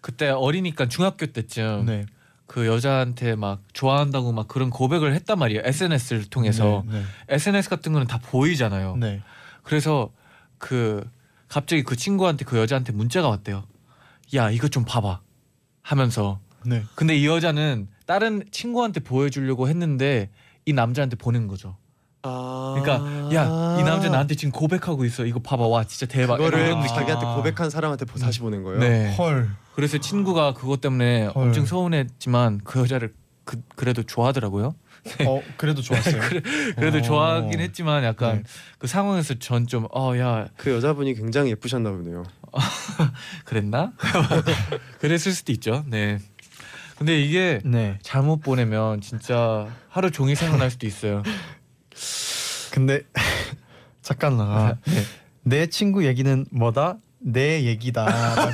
[0.00, 2.06] 그때 어리니까 중학교 때쯤 네.
[2.46, 5.62] 그 여자한테 막 좋아한다고 막 그런 고백을 했단 말이에요.
[5.64, 7.02] SNS를 통해서 네.
[7.28, 8.96] SNS 같은 거는 다 보이잖아요.
[8.96, 9.22] 네.
[9.62, 10.10] 그래서
[10.58, 11.08] 그
[11.48, 13.64] 갑자기 그 친구한테 그 여자한테 문자가 왔대요.
[14.34, 15.20] 야 이거 좀 봐봐
[15.82, 16.84] 하면서 네.
[16.94, 20.30] 근데 이 여자는 다른 친구한테 보여주려고 했는데
[20.64, 21.76] 이 남자한테 보낸 거죠.
[22.22, 22.76] 아.
[22.78, 25.24] 그러니까 야 이 남자 나한테 지금 고백하고 있어.
[25.24, 26.36] 이거 봐봐 와 진짜 대박.
[26.36, 26.94] 그거를 이런 느낌.
[26.94, 28.78] 자기한테 고백한 사람한테 보- 다시 보낸 거예요.
[28.80, 29.14] 네.
[29.16, 29.48] 헐.
[29.74, 31.46] 그래서 친구가 그것 때문에 헐.
[31.48, 34.74] 엄청 서운했지만 그 여자를 그, 그래도 좋아하더라고요.
[35.26, 36.20] 어 그래도 좋았어요.
[36.76, 37.02] 그래도 어.
[37.02, 38.42] 좋아하긴 했지만 약간 네.
[38.78, 42.24] 그 상황에서 전 좀 어 야 그 여자분이 굉장히 예쁘셨나 보네요.
[43.46, 43.92] 그랬나?
[45.00, 45.84] 그랬을 수도 있죠.
[45.86, 46.18] 네.
[46.98, 47.98] 근데 이게 네.
[48.02, 51.22] 잘못 보내면 진짜 하루 종일 생각날 수도 있어요.
[52.70, 53.02] 근데
[54.02, 54.76] 잠깐 나가.
[54.86, 55.02] 네.
[55.42, 56.98] 내 친구 얘기는 뭐다?
[57.22, 58.06] 내 얘기다.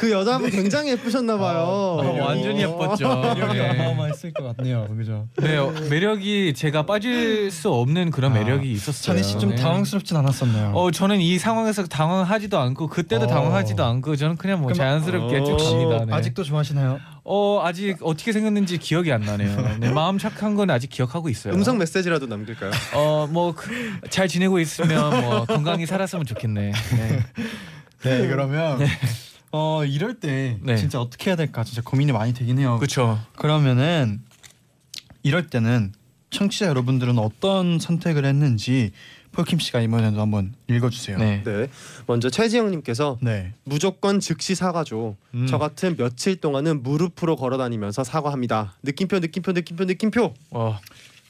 [0.00, 1.58] 그 여자분 굉장히 예쁘셨나 봐요.
[1.60, 3.08] 어, 완전히 예뻤죠.
[3.34, 3.70] 매력이 네.
[3.70, 4.88] 어마어마했을 것 같네요.
[4.96, 5.28] 그죠?
[5.36, 9.14] 네, 어, 매력이 제가 빠질 수 없는 그런 아, 매력이 있었어요.
[9.16, 9.56] 찬희 씨좀 네.
[9.56, 10.72] 당황스럽진 않았었나요?
[10.74, 13.28] 어 저는 이 상황에서 당황하지도 않고 그때도 어.
[13.28, 15.44] 당황하지도 않고 저는 그냥 뭐 자연스럽게 어.
[15.44, 16.04] 쭉 갑니다.
[16.06, 16.12] 네.
[16.12, 16.98] 아직도 좋아하시나요?
[17.24, 19.78] 어 아직 어떻게 생겼는지 기억이 안 나네요.
[19.78, 21.54] 네, 마음 착한 건 아직 기억하고 있어요.
[21.54, 22.72] 음성 메시지라도 남길까요?
[22.94, 23.54] 어뭐
[24.10, 26.72] 잘 지내고 있으면 뭐 건강히 살았으면 좋겠네.
[26.72, 27.24] 네.
[28.02, 28.80] 네, 그러면
[29.52, 30.76] 어 이럴 때 네.
[30.76, 32.78] 진짜 어떻게 해야 될까 진짜 고민이 많이 되긴 해요.
[32.78, 33.20] 그렇죠.
[33.36, 34.20] 그러면은
[35.22, 35.92] 이럴 때는
[36.30, 38.90] 청취자 여러분들은 어떤 선택을 했는지
[39.32, 41.18] 폴킴 씨가 이번에도 한번 읽어주세요.
[41.18, 41.42] 네.
[41.44, 41.68] 네.
[42.06, 43.54] 먼저 최지영님께서 네.
[43.64, 45.16] 무조건 즉시 사과죠.
[45.34, 45.46] 음.
[45.46, 48.74] 저 같은 며칠 동안은 무릎으로 걸어다니면서 사과합니다.
[48.82, 50.34] 느낌표, 느낌표, 느낌표, 느낌표.
[50.50, 50.78] 어,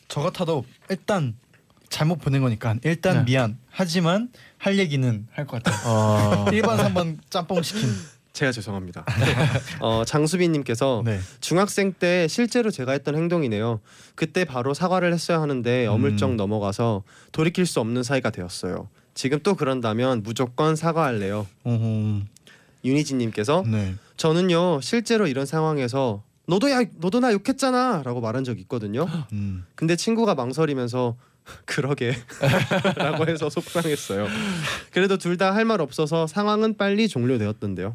[0.09, 1.35] 저 같아도 일단
[1.88, 3.25] 잘못 보낸 거니까 일단 네.
[3.25, 3.59] 미안.
[3.71, 5.88] 하지만 할 얘기는 할 것 같아요.
[5.91, 7.88] 어, 1번 3번 짬뽕 치킨.
[8.33, 9.05] 제가 죄송합니다.
[9.81, 11.18] 어, 장수빈님께서 네.
[11.40, 13.81] 중학생 때 실제로 제가 했던 행동이네요.
[14.14, 16.37] 그때 바로 사과를 했어야 하는데 어물쩍 음.
[16.37, 18.88] 넘어가서 돌이킬 수 없는 사이가 되었어요.
[19.14, 21.47] 지금 또 그런다면 무조건 사과할래요.
[21.64, 22.23] 어허.
[22.85, 23.95] 윤희진님께서 네.
[24.16, 29.07] 저는요 실제로 이런 상황에서 너도 야 너도 나 욕했잖아라고 말한 적 있거든요.
[29.33, 29.64] 음.
[29.75, 31.16] 근데 친구가 망설이면서
[31.67, 34.27] 그러게라고 해서 속상했어요.
[34.93, 37.95] 그래도 둘 다 할 말 없어서 상황은 빨리 종료되었던데요.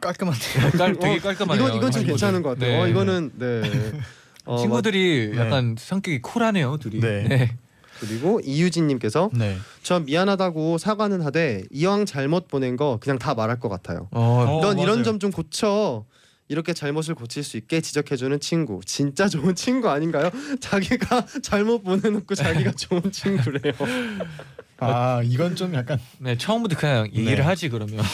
[0.00, 0.70] 깔끔한데요.
[0.78, 1.66] 깔, 되게 깔끔하네요.
[1.66, 2.06] 이건 이건 좀 친구들.
[2.06, 2.70] 괜찮은 것 같아요.
[2.70, 2.80] 네.
[2.82, 3.92] 어, 이거는 네.
[4.46, 5.38] 어, 친구들이 네.
[5.38, 7.00] 약간 성격이 쿨하네요, 둘이.
[7.00, 7.22] 네.
[7.28, 7.56] 네.
[8.00, 9.58] 그리고 이유진님께서 네.
[9.82, 14.08] 저 미안하다고 사과는 하되 이왕 잘못 보낸 거 그냥 다 말할 것 같아요.
[14.12, 14.82] 어, 어, 넌 맞아요.
[14.82, 16.06] 이런 점 좀 고쳐.
[16.50, 20.30] 이렇게 잘못을 고칠 수 있게 지적해주는 친구 진짜 좋은 친구 아닌가요?
[20.58, 23.72] 자기가 잘못 보내놓고 자기가 좋은 친구래요.
[24.78, 27.42] 아 이건 좀 약간 네, 처음부터 그냥 얘기를 네.
[27.42, 28.04] 하지 그러면.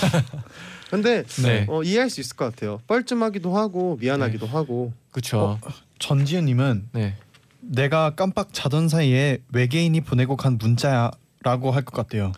[0.90, 1.64] 근데 네.
[1.68, 2.78] 어, 이해할 수 있을 것 같아요.
[2.86, 4.92] 뻘쭘하기도 하고 미안하기도 하고.
[5.12, 5.58] 그렇죠.
[5.98, 7.16] 전지현님은 네.
[7.60, 12.32] 내가 깜빡 자던 사이에 외계인이 보내고 간 문자야라고 할 것 같아요.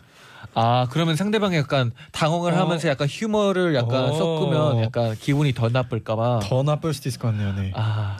[0.53, 2.57] 아 그러면 상대방이 약간 당황을 어.
[2.57, 4.11] 하면서 약간 휴머를 약간 어.
[4.11, 6.39] 섞으면 약간 기분이 더 나쁠까봐.
[6.43, 7.53] 더 나쁠 수도 있을 것 같네요.
[7.53, 7.71] 네.
[7.75, 8.17] 아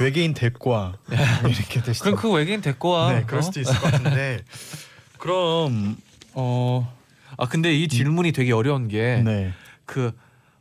[0.00, 0.94] 외계인 와
[1.46, 2.04] 이렇게 될 수도.
[2.04, 3.12] 그럼 그 외계인 와.
[3.12, 3.42] 네, 그럴 어?
[3.42, 4.42] 수도 있을 것 같은데.
[5.18, 5.96] 그럼
[6.34, 6.96] 어
[7.38, 9.52] 아 근데 이 질문이 되게 어려운 게그 네.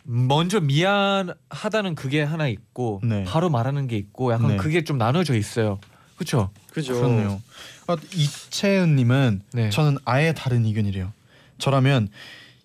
[0.04, 3.24] 먼저 미안하다는 그게 하나 있고 네.
[3.26, 4.58] 바로 말하는 게 있고 약간 네.
[4.58, 5.80] 그게 좀 나눠져 있어요.
[6.16, 6.50] 그렇죠?
[6.72, 6.94] 그죠.
[6.96, 7.42] 그렇네요.
[7.88, 9.70] 아, 이채은님은 네.
[9.70, 11.12] 저는 아예 다른 의견이래요.
[11.58, 12.10] 저라면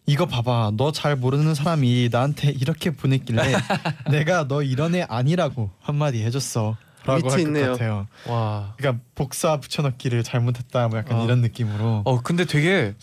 [0.06, 3.42] 이거 봐봐, 너 잘 모르는 사람이 나한테 이렇게 보냈길래
[4.10, 6.76] 내가 너 이런 애 아니라고 한마디 해줬어.
[7.04, 7.72] 라고 위트 할것 있네요.
[7.72, 8.06] 같아요.
[8.26, 8.74] 와.
[8.76, 11.24] 그러니까 복사 붙여넣기를 잘못했다, 뭐 약간 어.
[11.24, 12.02] 이런 느낌으로.
[12.04, 12.94] 어 근데 되게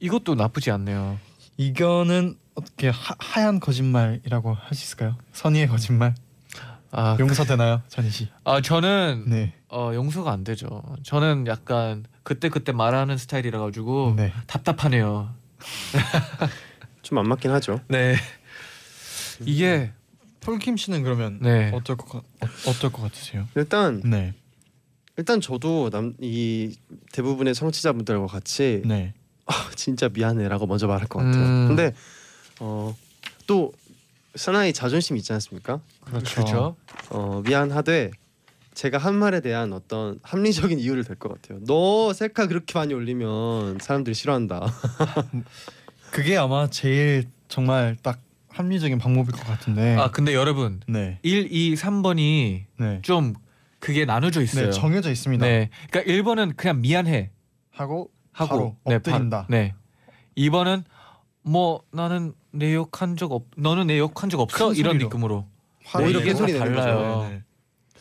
[0.00, 1.18] 이것도 나쁘지 않네요.
[1.56, 5.16] 이거는 어떻게 하, 하얀 거짓말이라고 할 수 있을까요?
[5.32, 6.14] 선의의 거짓말
[6.92, 8.28] 아, 용서 되나요, 전희 씨?
[8.44, 10.82] 아 저는 네, 어 용서가 안 되죠.
[11.02, 14.32] 저는 약간 그때 그때 말하는 스타일이라 가지고 네.
[14.46, 15.34] 답답하네요.
[17.02, 17.80] 좀 안 맞긴 하죠.
[17.88, 18.16] 네.
[19.40, 19.92] 이게
[20.40, 21.70] 폴킴 씨는 그러면 네.
[21.74, 23.46] 어떨 것 같, 어, 어떨 것 같으세요?
[23.54, 24.32] 일단 네,
[25.16, 26.74] 일단 저도 남 이
[27.12, 29.12] 대부분의 청취자분들과 같이 네,
[29.46, 31.42] 아, 진짜 미안해라고 먼저 말할 것 같아요.
[31.44, 31.68] 음.
[31.68, 31.92] 근데
[32.60, 32.94] 어
[33.46, 33.72] 또
[34.36, 35.80] 사나이 자존심 있지 않습니까?
[36.04, 36.34] 그렇죠.
[36.34, 36.76] 그렇죠.
[37.10, 38.10] 어 미안하되
[38.74, 41.60] 제가 한 말에 대한 어떤 합리적인 이유를 댈것 같아요.
[41.66, 44.66] 너 셀카 그렇게 많이 올리면 사람들이 싫어한다.
[46.12, 49.96] 그게 아마 제일 정말 딱 합리적인 방법일 것 같은데.
[49.96, 53.34] 아 근데 여러분 네, 1, 2, 3번이 네, 좀
[53.80, 54.66] 그게 나눠져 있어요.
[54.66, 55.44] 네 정해져 있습니다.
[55.44, 55.70] 네.
[55.90, 57.30] 그러니까 1번은 그냥 미안해
[57.70, 59.42] 하고 하고 바로 네, 엎드린다.
[59.42, 59.74] 바- 네.
[60.36, 60.84] 2번은
[61.46, 63.44] 뭐 나는 내 욕한 적 없.
[63.56, 65.08] 너는 내 욕한 적 없어 큰 이런 소리로.
[65.08, 65.46] 느낌으로.
[65.84, 67.22] 화를 오히려 이게 큰 소리 내는 달라요.
[67.22, 67.42] 네, 네.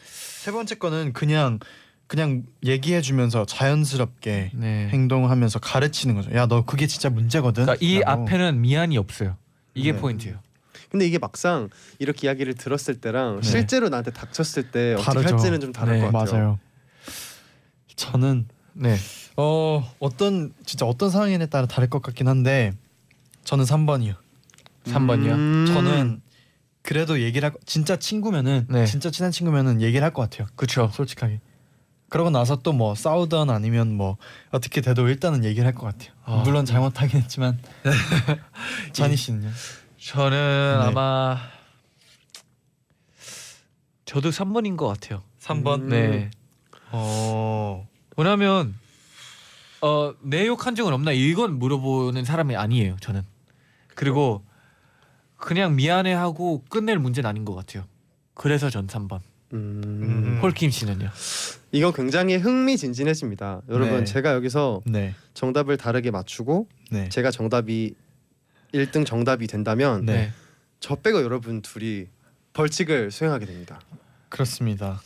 [0.03, 1.60] 세 번째 거는 그냥
[2.08, 4.89] 그냥 얘기해주면서 자연스럽게 네.
[4.89, 6.31] 행동하면서 가르치는 거죠.
[6.36, 7.65] 야 너 그게 진짜 문제거든.
[7.65, 8.23] 그러니까 이 라고.
[8.23, 9.38] 앞에는 미안이 없어요.
[9.75, 9.99] 이게 네.
[9.99, 10.39] 포인트예요.
[10.89, 13.47] 근데 이게 막상 이렇게 이야기를 들었을 때랑 네.
[13.47, 15.36] 실제로 나한테 닥쳤을 때 어떻게 다르죠.
[15.36, 16.34] 할지는 좀 다를 네, 것 같아요.
[16.34, 16.60] 맞아요.
[17.95, 18.95] 저는 네.
[19.38, 22.73] 어 어떤 진짜 어떤 상황에 따라 다를 것 같긴 한데
[23.45, 24.15] 저는 3번이요.
[24.86, 25.31] 3번이요.
[25.31, 25.65] 음.
[25.67, 26.21] 저는
[26.81, 28.86] 그래도 얘기를 할 거- 진짜 친구면은 네.
[28.86, 30.47] 진짜 친한 친구면은 얘기를 할 것 같아요.
[30.55, 30.89] 그렇죠.
[30.93, 31.39] 솔직하게.
[32.10, 34.17] 그러고 나서 또 뭐 싸우던 아니면 뭐
[34.51, 36.12] 어떻게 돼도 일단은 얘기를 할 것 같아요.
[36.25, 36.41] 아.
[36.43, 37.60] 물론 잘못하긴 했지만
[38.93, 39.49] 찬희 씨는요?
[39.99, 40.86] 저는 네.
[40.86, 41.39] 아마
[44.05, 45.23] 저도 3번인 것 같아요.
[45.41, 45.81] 3번.
[45.84, 45.89] 음.
[45.89, 46.31] 네.
[46.91, 47.88] 어.
[48.17, 48.75] 왜냐면
[49.81, 52.97] 어, 내 욕한 적은 없나 이건 물어보는 사람이 아니에요.
[53.01, 53.23] 저는.
[53.95, 54.43] 그리고
[55.38, 57.86] 그냥 미안해하고 끝낼 문제는 아닌 것 같아요.
[58.34, 59.21] 그래서 전 3번.
[59.53, 59.81] 음.
[59.84, 60.39] 음.
[60.41, 61.10] 홀킴 씨는요?
[61.71, 63.62] 이거 굉장히 흥미진진해집니다.
[63.69, 64.03] 여러분 네.
[64.03, 65.15] 제가 여기서 네.
[65.34, 67.10] 정답을 다르게 맞추고 네.
[67.10, 67.95] 제가 정답이
[68.73, 70.31] 1등 정답이 된다면 네.
[70.79, 72.08] 저 빼고 여러분 둘이
[72.53, 73.79] 벌칙을 수행하게 됩니다.
[74.29, 75.01] 그렇습니다.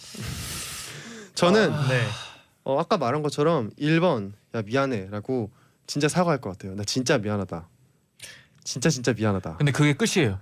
[1.36, 2.06] 저는 네.
[2.64, 5.52] 어, 아까 말한 것처럼 1번 야 미안해라고
[5.88, 6.76] 진짜 사과할 것 같아요.
[6.76, 7.68] 나 진짜 미안하다.
[8.70, 9.58] 진짜 진짜 미안하다.
[9.58, 10.38] 근데 그게 끝이에요.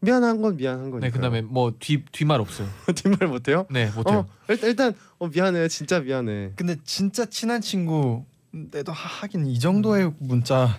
[0.00, 1.06] 미안한 건 미안한 거니까.
[1.06, 2.68] 네, 그다음에 뭐뒤 뒷말 없어요.
[2.94, 3.66] 뒷말 못 해요?
[3.70, 4.28] 네, 못 해요.
[4.28, 6.52] 어 일단 일단 어 미안해 진짜 미안해.
[6.56, 10.78] 근데 진짜 친한 친구인데도 하- 하긴 이 정도의 문자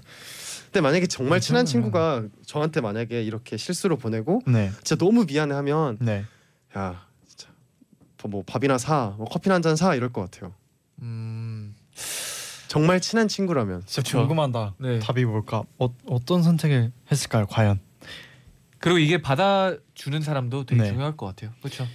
[0.66, 1.66] 근데 만약에 정말 친한.
[1.66, 4.70] 친구가 저한테 만약에 이렇게 실수로 보내고 네.
[4.84, 6.24] 진짜 너무 미안해 하면 네.
[6.78, 7.50] 야 진짜
[8.28, 10.54] 뭐 밥이나 사, 뭐 커피나 한 잔 사 이럴 것 같아요.
[11.02, 11.39] 음,
[12.70, 14.20] 정말 친한 친구라면 진짜 그쵸.
[14.20, 14.76] 궁금하다.
[14.78, 15.00] 네.
[15.00, 15.64] 답이 뭘까?
[15.80, 17.48] 어, 어떤 선택을 했을까요?
[17.48, 17.80] 과연?
[18.78, 20.90] 그리고 이게 받아주는 사람도 되게 네.
[20.90, 21.52] 중요할 것 같아요.
[21.62, 21.88] 그렇죠.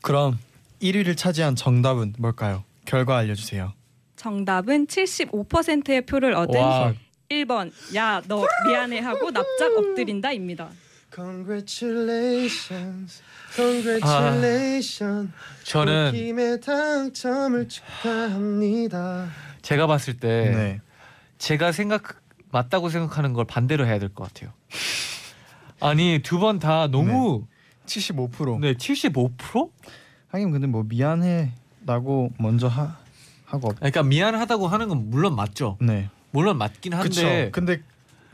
[0.00, 0.38] 그럼
[0.80, 2.62] 1위를 차지한 정답은 뭘까요?
[2.84, 3.72] 결과 알려주세요.
[4.14, 6.94] 정답은 75%의 표를 얻은 와,
[7.28, 10.70] 1번 야 너 미안해 하고 납작 엎드린다입니다.
[11.12, 13.22] Congratulations,
[13.54, 15.32] congratulations.
[15.64, 19.49] 저는 김의 당첨을 축하합니다.
[19.62, 20.80] 제가 봤을 때 네.
[21.38, 22.20] 제가 생각
[22.50, 24.52] 맞다고 생각하는 걸 반대로 해야 될 것 같아요.
[25.80, 27.46] 아니 두 번 다 너무
[27.86, 28.60] 75%.
[28.60, 29.70] 네, 75%?
[30.28, 32.96] 하긴 근데 뭐 미안해라고 먼저 하
[33.46, 33.76] 하고 없.
[33.76, 35.76] 그러니까 미안하다고 하는 건 물론 맞죠.
[35.80, 36.08] 네.
[36.30, 37.50] 물론 맞긴 한데 그쵸.
[37.52, 37.82] 근데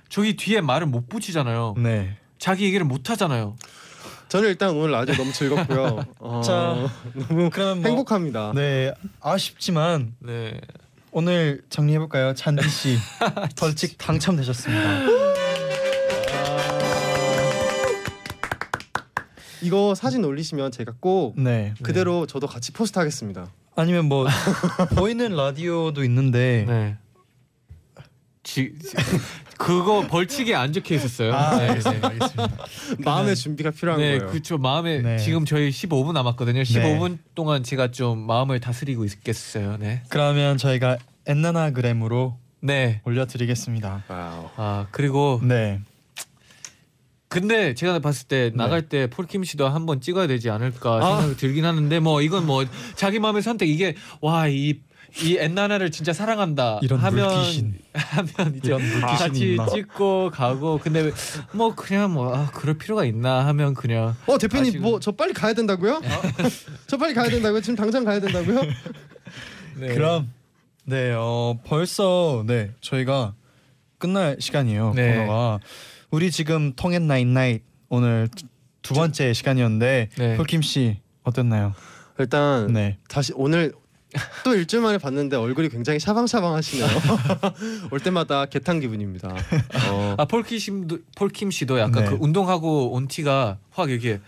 [0.08, 1.74] 저기 뒤에 말을 못 붙이잖아요.
[1.78, 2.16] 네.
[2.38, 3.56] 자기 얘기를 못 하잖아요.
[4.28, 6.04] 저는 일단 오늘 라디오 너무 즐겁고요.
[6.18, 6.76] 어, 자,
[7.28, 8.52] 너무 그러면 뭐 행복합니다.
[8.54, 10.60] 네 아쉽지만 네.
[11.18, 12.34] 오늘 정리해 볼까요?
[12.34, 12.98] 잔디 씨
[13.58, 15.00] 벌칙 당첨되셨습니다.
[19.62, 21.72] 이거 사진 올리시면 제가 꼭 네.
[21.82, 23.50] 그대로 저도 같이 post 하겠습니다.
[23.76, 24.26] 아니면 뭐
[24.94, 26.98] 보이는 라디오도 있는데 네.
[28.42, 28.74] 지,
[29.58, 31.34] 그거 벌칙에 안 적혀 있었어요.
[31.34, 32.08] 아, 네, 알겠습니다.
[32.08, 32.48] 알겠습니다.
[33.04, 34.30] 마음의 준비가 필요한 네, 거예요.
[34.30, 34.58] 그렇죠.
[34.58, 35.18] 마음에 네.
[35.18, 36.62] 지금 저희 15분 남았거든요.
[36.62, 39.76] 15분 동안 제가 좀 마음을 다스리고 있겠어요.
[39.78, 40.02] 네.
[40.08, 43.00] 그러면 저희가 엔나나그램으로 네.
[43.04, 44.04] 올려드리겠습니다.
[44.08, 44.50] wow.
[44.56, 45.80] 아 그리고 네.
[47.28, 51.16] 근데 제가 봤을 때 나갈 때 폴킴 씨도 한번 찍어야 되지 않을까 아.
[51.20, 52.64] 생각이 들긴 하는데 뭐 이건 뭐
[52.94, 54.80] 자기 마음의 선택 이게 와 이
[55.22, 57.78] 이 엔나나를 진짜 사랑한다 이런 하면 물귀신.
[57.94, 59.66] 하면 이제 같이 있나?
[59.66, 61.10] 찍고 가고 근데
[61.52, 65.54] 뭐 그냥 뭐 아, 그럴 필요가 있나 하면 그냥 어 대표님 아시고- 뭐저 빨리 가야
[65.54, 66.00] 된다고요?
[66.86, 67.60] 저 빨리 가야 된다고요?
[67.62, 68.60] 지금 당장 가야 된다고요?
[69.80, 69.94] 네.
[69.94, 70.30] 그럼
[70.84, 73.34] 네, 어 벌써 네 저희가
[73.98, 74.92] 끝날 시간이에요.
[74.94, 75.14] 네.
[75.16, 75.60] 코너가
[76.10, 78.44] 우리 지금 통했 night night 오늘 두-
[78.82, 80.36] 두 번째 시간이었는데 네.
[80.36, 81.72] 폴킴 씨 어땠나요?
[82.18, 82.98] 일단 네.
[83.08, 83.72] 다시 오늘
[84.44, 86.86] 또 일주일 만에 봤는데 얼굴이 굉장히 샤방샤방하시네요.
[87.90, 89.28] 올 때마다 개탄 기분입니다.
[89.90, 90.14] 어.
[90.18, 92.10] 아 폴킴 씨도 폴킴 씨도 약간 네.
[92.10, 94.20] 그 운동하고 온 티가 확 이게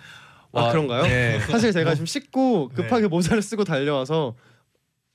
[0.53, 1.03] 아 그런가요?
[1.03, 1.41] 네.
[1.41, 4.35] 사실 제가 좀 씻고 급하게 모자를 쓰고 달려와서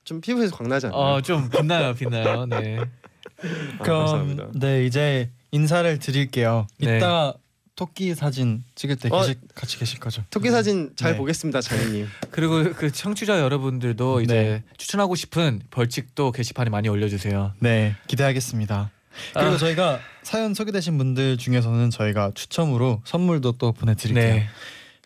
[0.04, 1.00] 좀 피부에서 광나지 않나요?
[1.16, 2.80] 어좀 빛나요 빛나요 네.
[2.80, 4.48] 아, 그럼 감사합니다.
[4.56, 6.68] 네 이제 인사를 드릴게요.
[6.80, 6.98] 네.
[6.98, 7.34] 이따
[7.76, 9.22] 토끼 사진 찍을 때 어.
[9.22, 10.24] 계시, 같이 계실 거죠?
[10.30, 11.18] 토끼 사진 잘 네.
[11.18, 12.08] 보겠습니다, 장님.
[12.32, 14.64] 그리고 그 청취자 여러분들도 이제 네.
[14.78, 17.54] 추천하고 싶은 벌칙도 게시판에 많이 올려주세요.
[17.60, 18.92] 네 기대하겠습니다.
[19.34, 19.58] 그리고 아.
[19.58, 24.34] 저희가 사연 소개되신 분들 중에서는 저희가 추첨으로 선물도 또 보내드릴게요.
[24.36, 24.48] 네.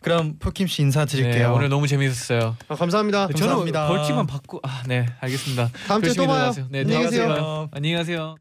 [0.00, 1.32] 그럼 폴킴 씨 인사드릴게요.
[1.34, 2.56] 네, 오늘 너무 재밌었어요.
[2.68, 3.26] 아, 감사합니다.
[3.28, 3.88] 저는 감사합니다.
[3.88, 5.70] 벌칙만 받고 아 네 알겠습니다.
[5.88, 6.52] 다음 주에 또 봐요.
[6.70, 7.68] 네, 안녕히 계세요.
[7.72, 8.36] 안녕히 가세요.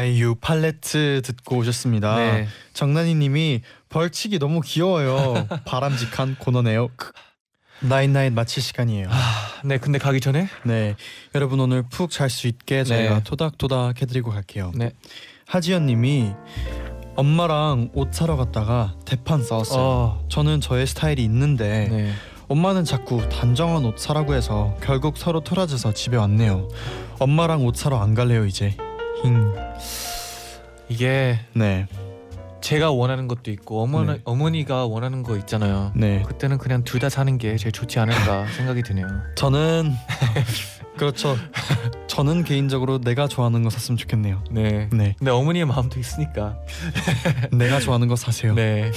[0.00, 2.16] 아이유 팔레트 듣고 오셨습니다.
[2.16, 2.48] 네.
[2.72, 5.46] 정난이님이 벌칙이 너무 귀여워요.
[5.66, 6.88] 바람직한 코너네요.
[6.96, 7.12] 크.
[7.80, 9.10] 나인나인 마칠 시간이에요.
[9.64, 10.96] 네, 근데 가기 전에 네,
[11.34, 13.22] 여러분 오늘 푹 잘 수 있게 저희가 네.
[13.24, 14.72] 토닥토닥 해드리고 갈게요.
[14.74, 14.92] 네.
[15.46, 16.32] 하지연님이
[17.16, 19.82] 엄마랑 옷 사러 갔다가 대판 싸웠어요.
[19.82, 22.12] 어, 저는 저의 스타일이 있는데 네.
[22.48, 26.68] 엄마는 자꾸 단정한 옷 사라고 해서 결국 서로 틀어져서 집에 왔네요.
[27.18, 28.74] 엄마랑 옷 사러 안 갈래요 이제.
[29.22, 29.52] 힝.
[30.88, 31.86] 이게 네,
[32.60, 34.20] 제가 원하는 것도 있고 어머니 네.
[34.24, 35.92] 어머니가 원하는 거 있잖아요.
[35.94, 36.22] 네.
[36.26, 39.06] 그때는 그냥 둘 다 사는 게 제일 좋지 않을까 생각이 드네요.
[39.36, 39.92] 저는
[40.98, 41.36] 그렇죠.
[42.08, 44.42] 저는 개인적으로 내가 좋아하는 거 샀으면 좋겠네요.
[44.50, 44.88] 네.
[44.92, 46.58] 네, 근데 어머니의 마음도 있으니까.
[47.52, 48.52] 내가 좋아하는 거 사세요.
[48.54, 48.90] 네.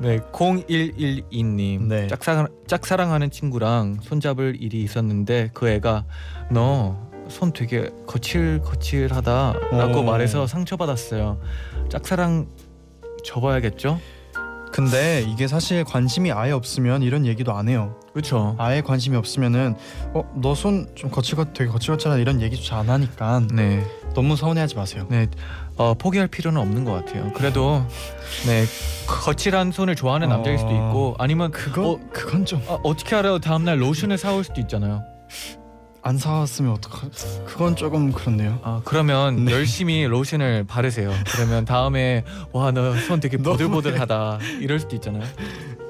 [0.00, 0.18] 네.
[0.32, 1.82] 0112님.
[1.82, 2.06] 네.
[2.08, 6.04] 짝사랑 짝사랑하는 친구랑 손잡을 일이 있었는데 그 애가
[6.50, 10.02] 너 손 되게 거칠 거칠하다라고 오.
[10.02, 11.38] 말해서 상처받았어요.
[11.88, 12.46] 짝사랑
[13.24, 14.00] 접어야겠죠?
[14.72, 17.94] 근데 이게 사실 관심이 아예 없으면 이런 얘기도 안 해요.
[18.14, 18.54] 그렇죠.
[18.58, 19.74] 아예 관심이 없으면은
[20.14, 23.84] 어너 손 좀 거칠거 되게 거칠거칠하 이런 얘기조차 안 하니까 네.
[24.14, 25.06] 너무 서운해하지 마세요.
[25.10, 25.26] 네.
[25.76, 27.30] 어, 포기할 필요는 없는 것 같아요.
[27.34, 27.84] 그래도
[28.46, 28.64] 네
[29.06, 30.74] 거칠한 손을 좋아하는 남자일 수도 어.
[30.74, 33.38] 있고 아니면 그거 어, 그건 좀안 아, 어떻게 알아요?
[33.40, 35.02] 다음 날 로션을 사올 수도 있잖아요.
[36.18, 37.08] 사왔으면 어떡하?
[37.46, 38.58] 그건 조금 그렇네요.
[38.62, 39.52] 아 그러면 네.
[39.52, 41.12] 열심히 로션을 바르세요.
[41.34, 45.22] 그러면 다음에 와 너 손 되게 보들보들하다 이럴 수도 있잖아요.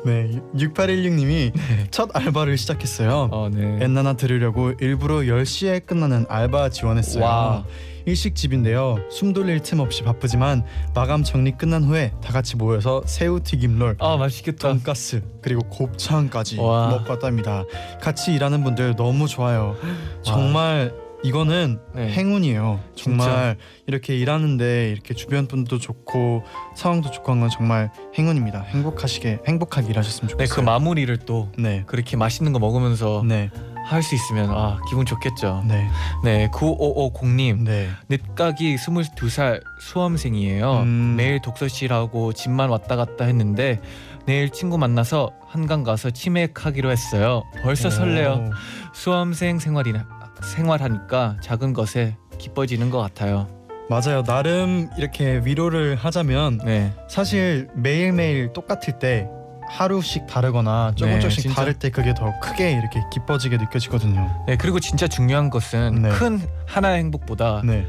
[0.05, 1.53] 네, 6816님이
[1.91, 3.29] 첫 알바를 시작했어요.
[3.31, 3.79] 어 네.
[3.81, 7.23] 엔나나 들으려고 일부러 10시에 끝나는 알바 지원했어요.
[7.25, 7.65] 와.
[8.07, 8.97] 일식집인데요.
[9.11, 13.97] 숨 돌릴 틈 없이 바쁘지만 마감 정리 끝난 후에 다 같이 모여서 새우 튀김 롤,
[14.01, 14.69] 아 맛있겠다.
[14.69, 16.89] 돈가스 그리고 곱창까지 와.
[16.89, 17.65] 먹고 왔답니다.
[18.01, 19.77] 같이 일하는 분들 너무 좋아요.
[20.23, 20.93] 정말
[21.25, 22.09] 이거는 네.
[22.11, 22.81] 행운이에요.
[22.97, 26.43] 정말 이렇게 일하는데 이렇게 주변 분도 좋고
[26.75, 28.63] 상황도 좋고 한 건 정말 행운입니다.
[28.63, 30.55] 행복하시게 행복하게 일하셨으면 네, 좋겠어요.
[30.57, 31.85] 그 마무리를 또 네.
[31.87, 33.51] 그렇게 맛있는 거 먹으면서 네.
[33.93, 35.62] 할 수 있으면 아 기분 좋겠죠.
[35.66, 35.88] 네.
[36.24, 37.88] 네, 9550님 네.
[38.09, 40.80] 늦가기 22살 수험생이에요.
[40.80, 41.14] 음.
[41.16, 43.80] 매일 독서실하고 집만 왔다 갔다 했는데
[44.26, 47.43] 내일 친구 만나서 한강 가서 치맥하기로 했어요.
[47.62, 48.47] 벌써 설레요.
[48.49, 48.51] 오.
[48.95, 50.07] 수험생 생활이나
[50.43, 53.49] 생활하니까 작은 것에 기뻐지는 것 같아요.
[53.88, 54.22] 맞아요.
[54.22, 59.28] 나름 이렇게 위로를 하자면 네, 사실 매일매일 똑같을 때
[59.73, 61.57] 하루씩 다르거나 조금 네, 조금씩 진짜.
[61.57, 64.45] 다를 때 그게 더 크게 이렇게 기뻐지게 느껴지거든요.
[64.47, 66.09] 네 그리고 진짜 중요한 것은 네.
[66.11, 67.87] 큰 하나의 행복보다 네.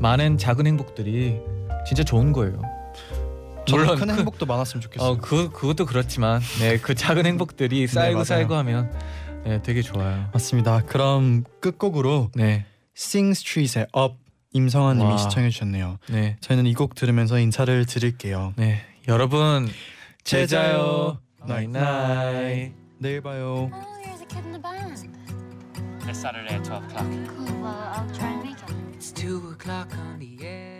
[0.00, 1.38] 많은 작은 행복들이
[1.86, 2.60] 진짜 좋은 거예요.
[3.70, 5.08] 물론 큰 큰- 행복도 많았으면 좋겠어요.
[5.10, 8.24] 어, 그 그것도 그렇지만, 네, 그 작은 행복들이 쌓이고 맞아요.
[8.24, 8.92] 쌓이고 하면,
[9.44, 10.28] 네, 되게 좋아요.
[10.32, 10.82] 맞습니다.
[10.86, 12.64] 그럼 끝곡으로 네,
[12.96, 14.14] Sing Street의 Up
[14.52, 15.16] 임성환님이 와.
[15.18, 15.98] 시청해 주셨네요.
[16.08, 18.52] 네, 저희는 이 곡 들으면서 인사를 드릴게요.
[18.56, 19.68] 네, 여러분
[20.22, 21.18] 제자요.
[21.46, 22.72] Night night.
[23.00, 23.70] There you go.
[23.72, 25.16] Oh, there's a kid in the band.
[26.08, 27.06] It's Saturday at 12 o'clock.
[27.28, 28.74] Cool, well, I'll try and make it.
[28.94, 30.75] It's 2 o'clock on the air.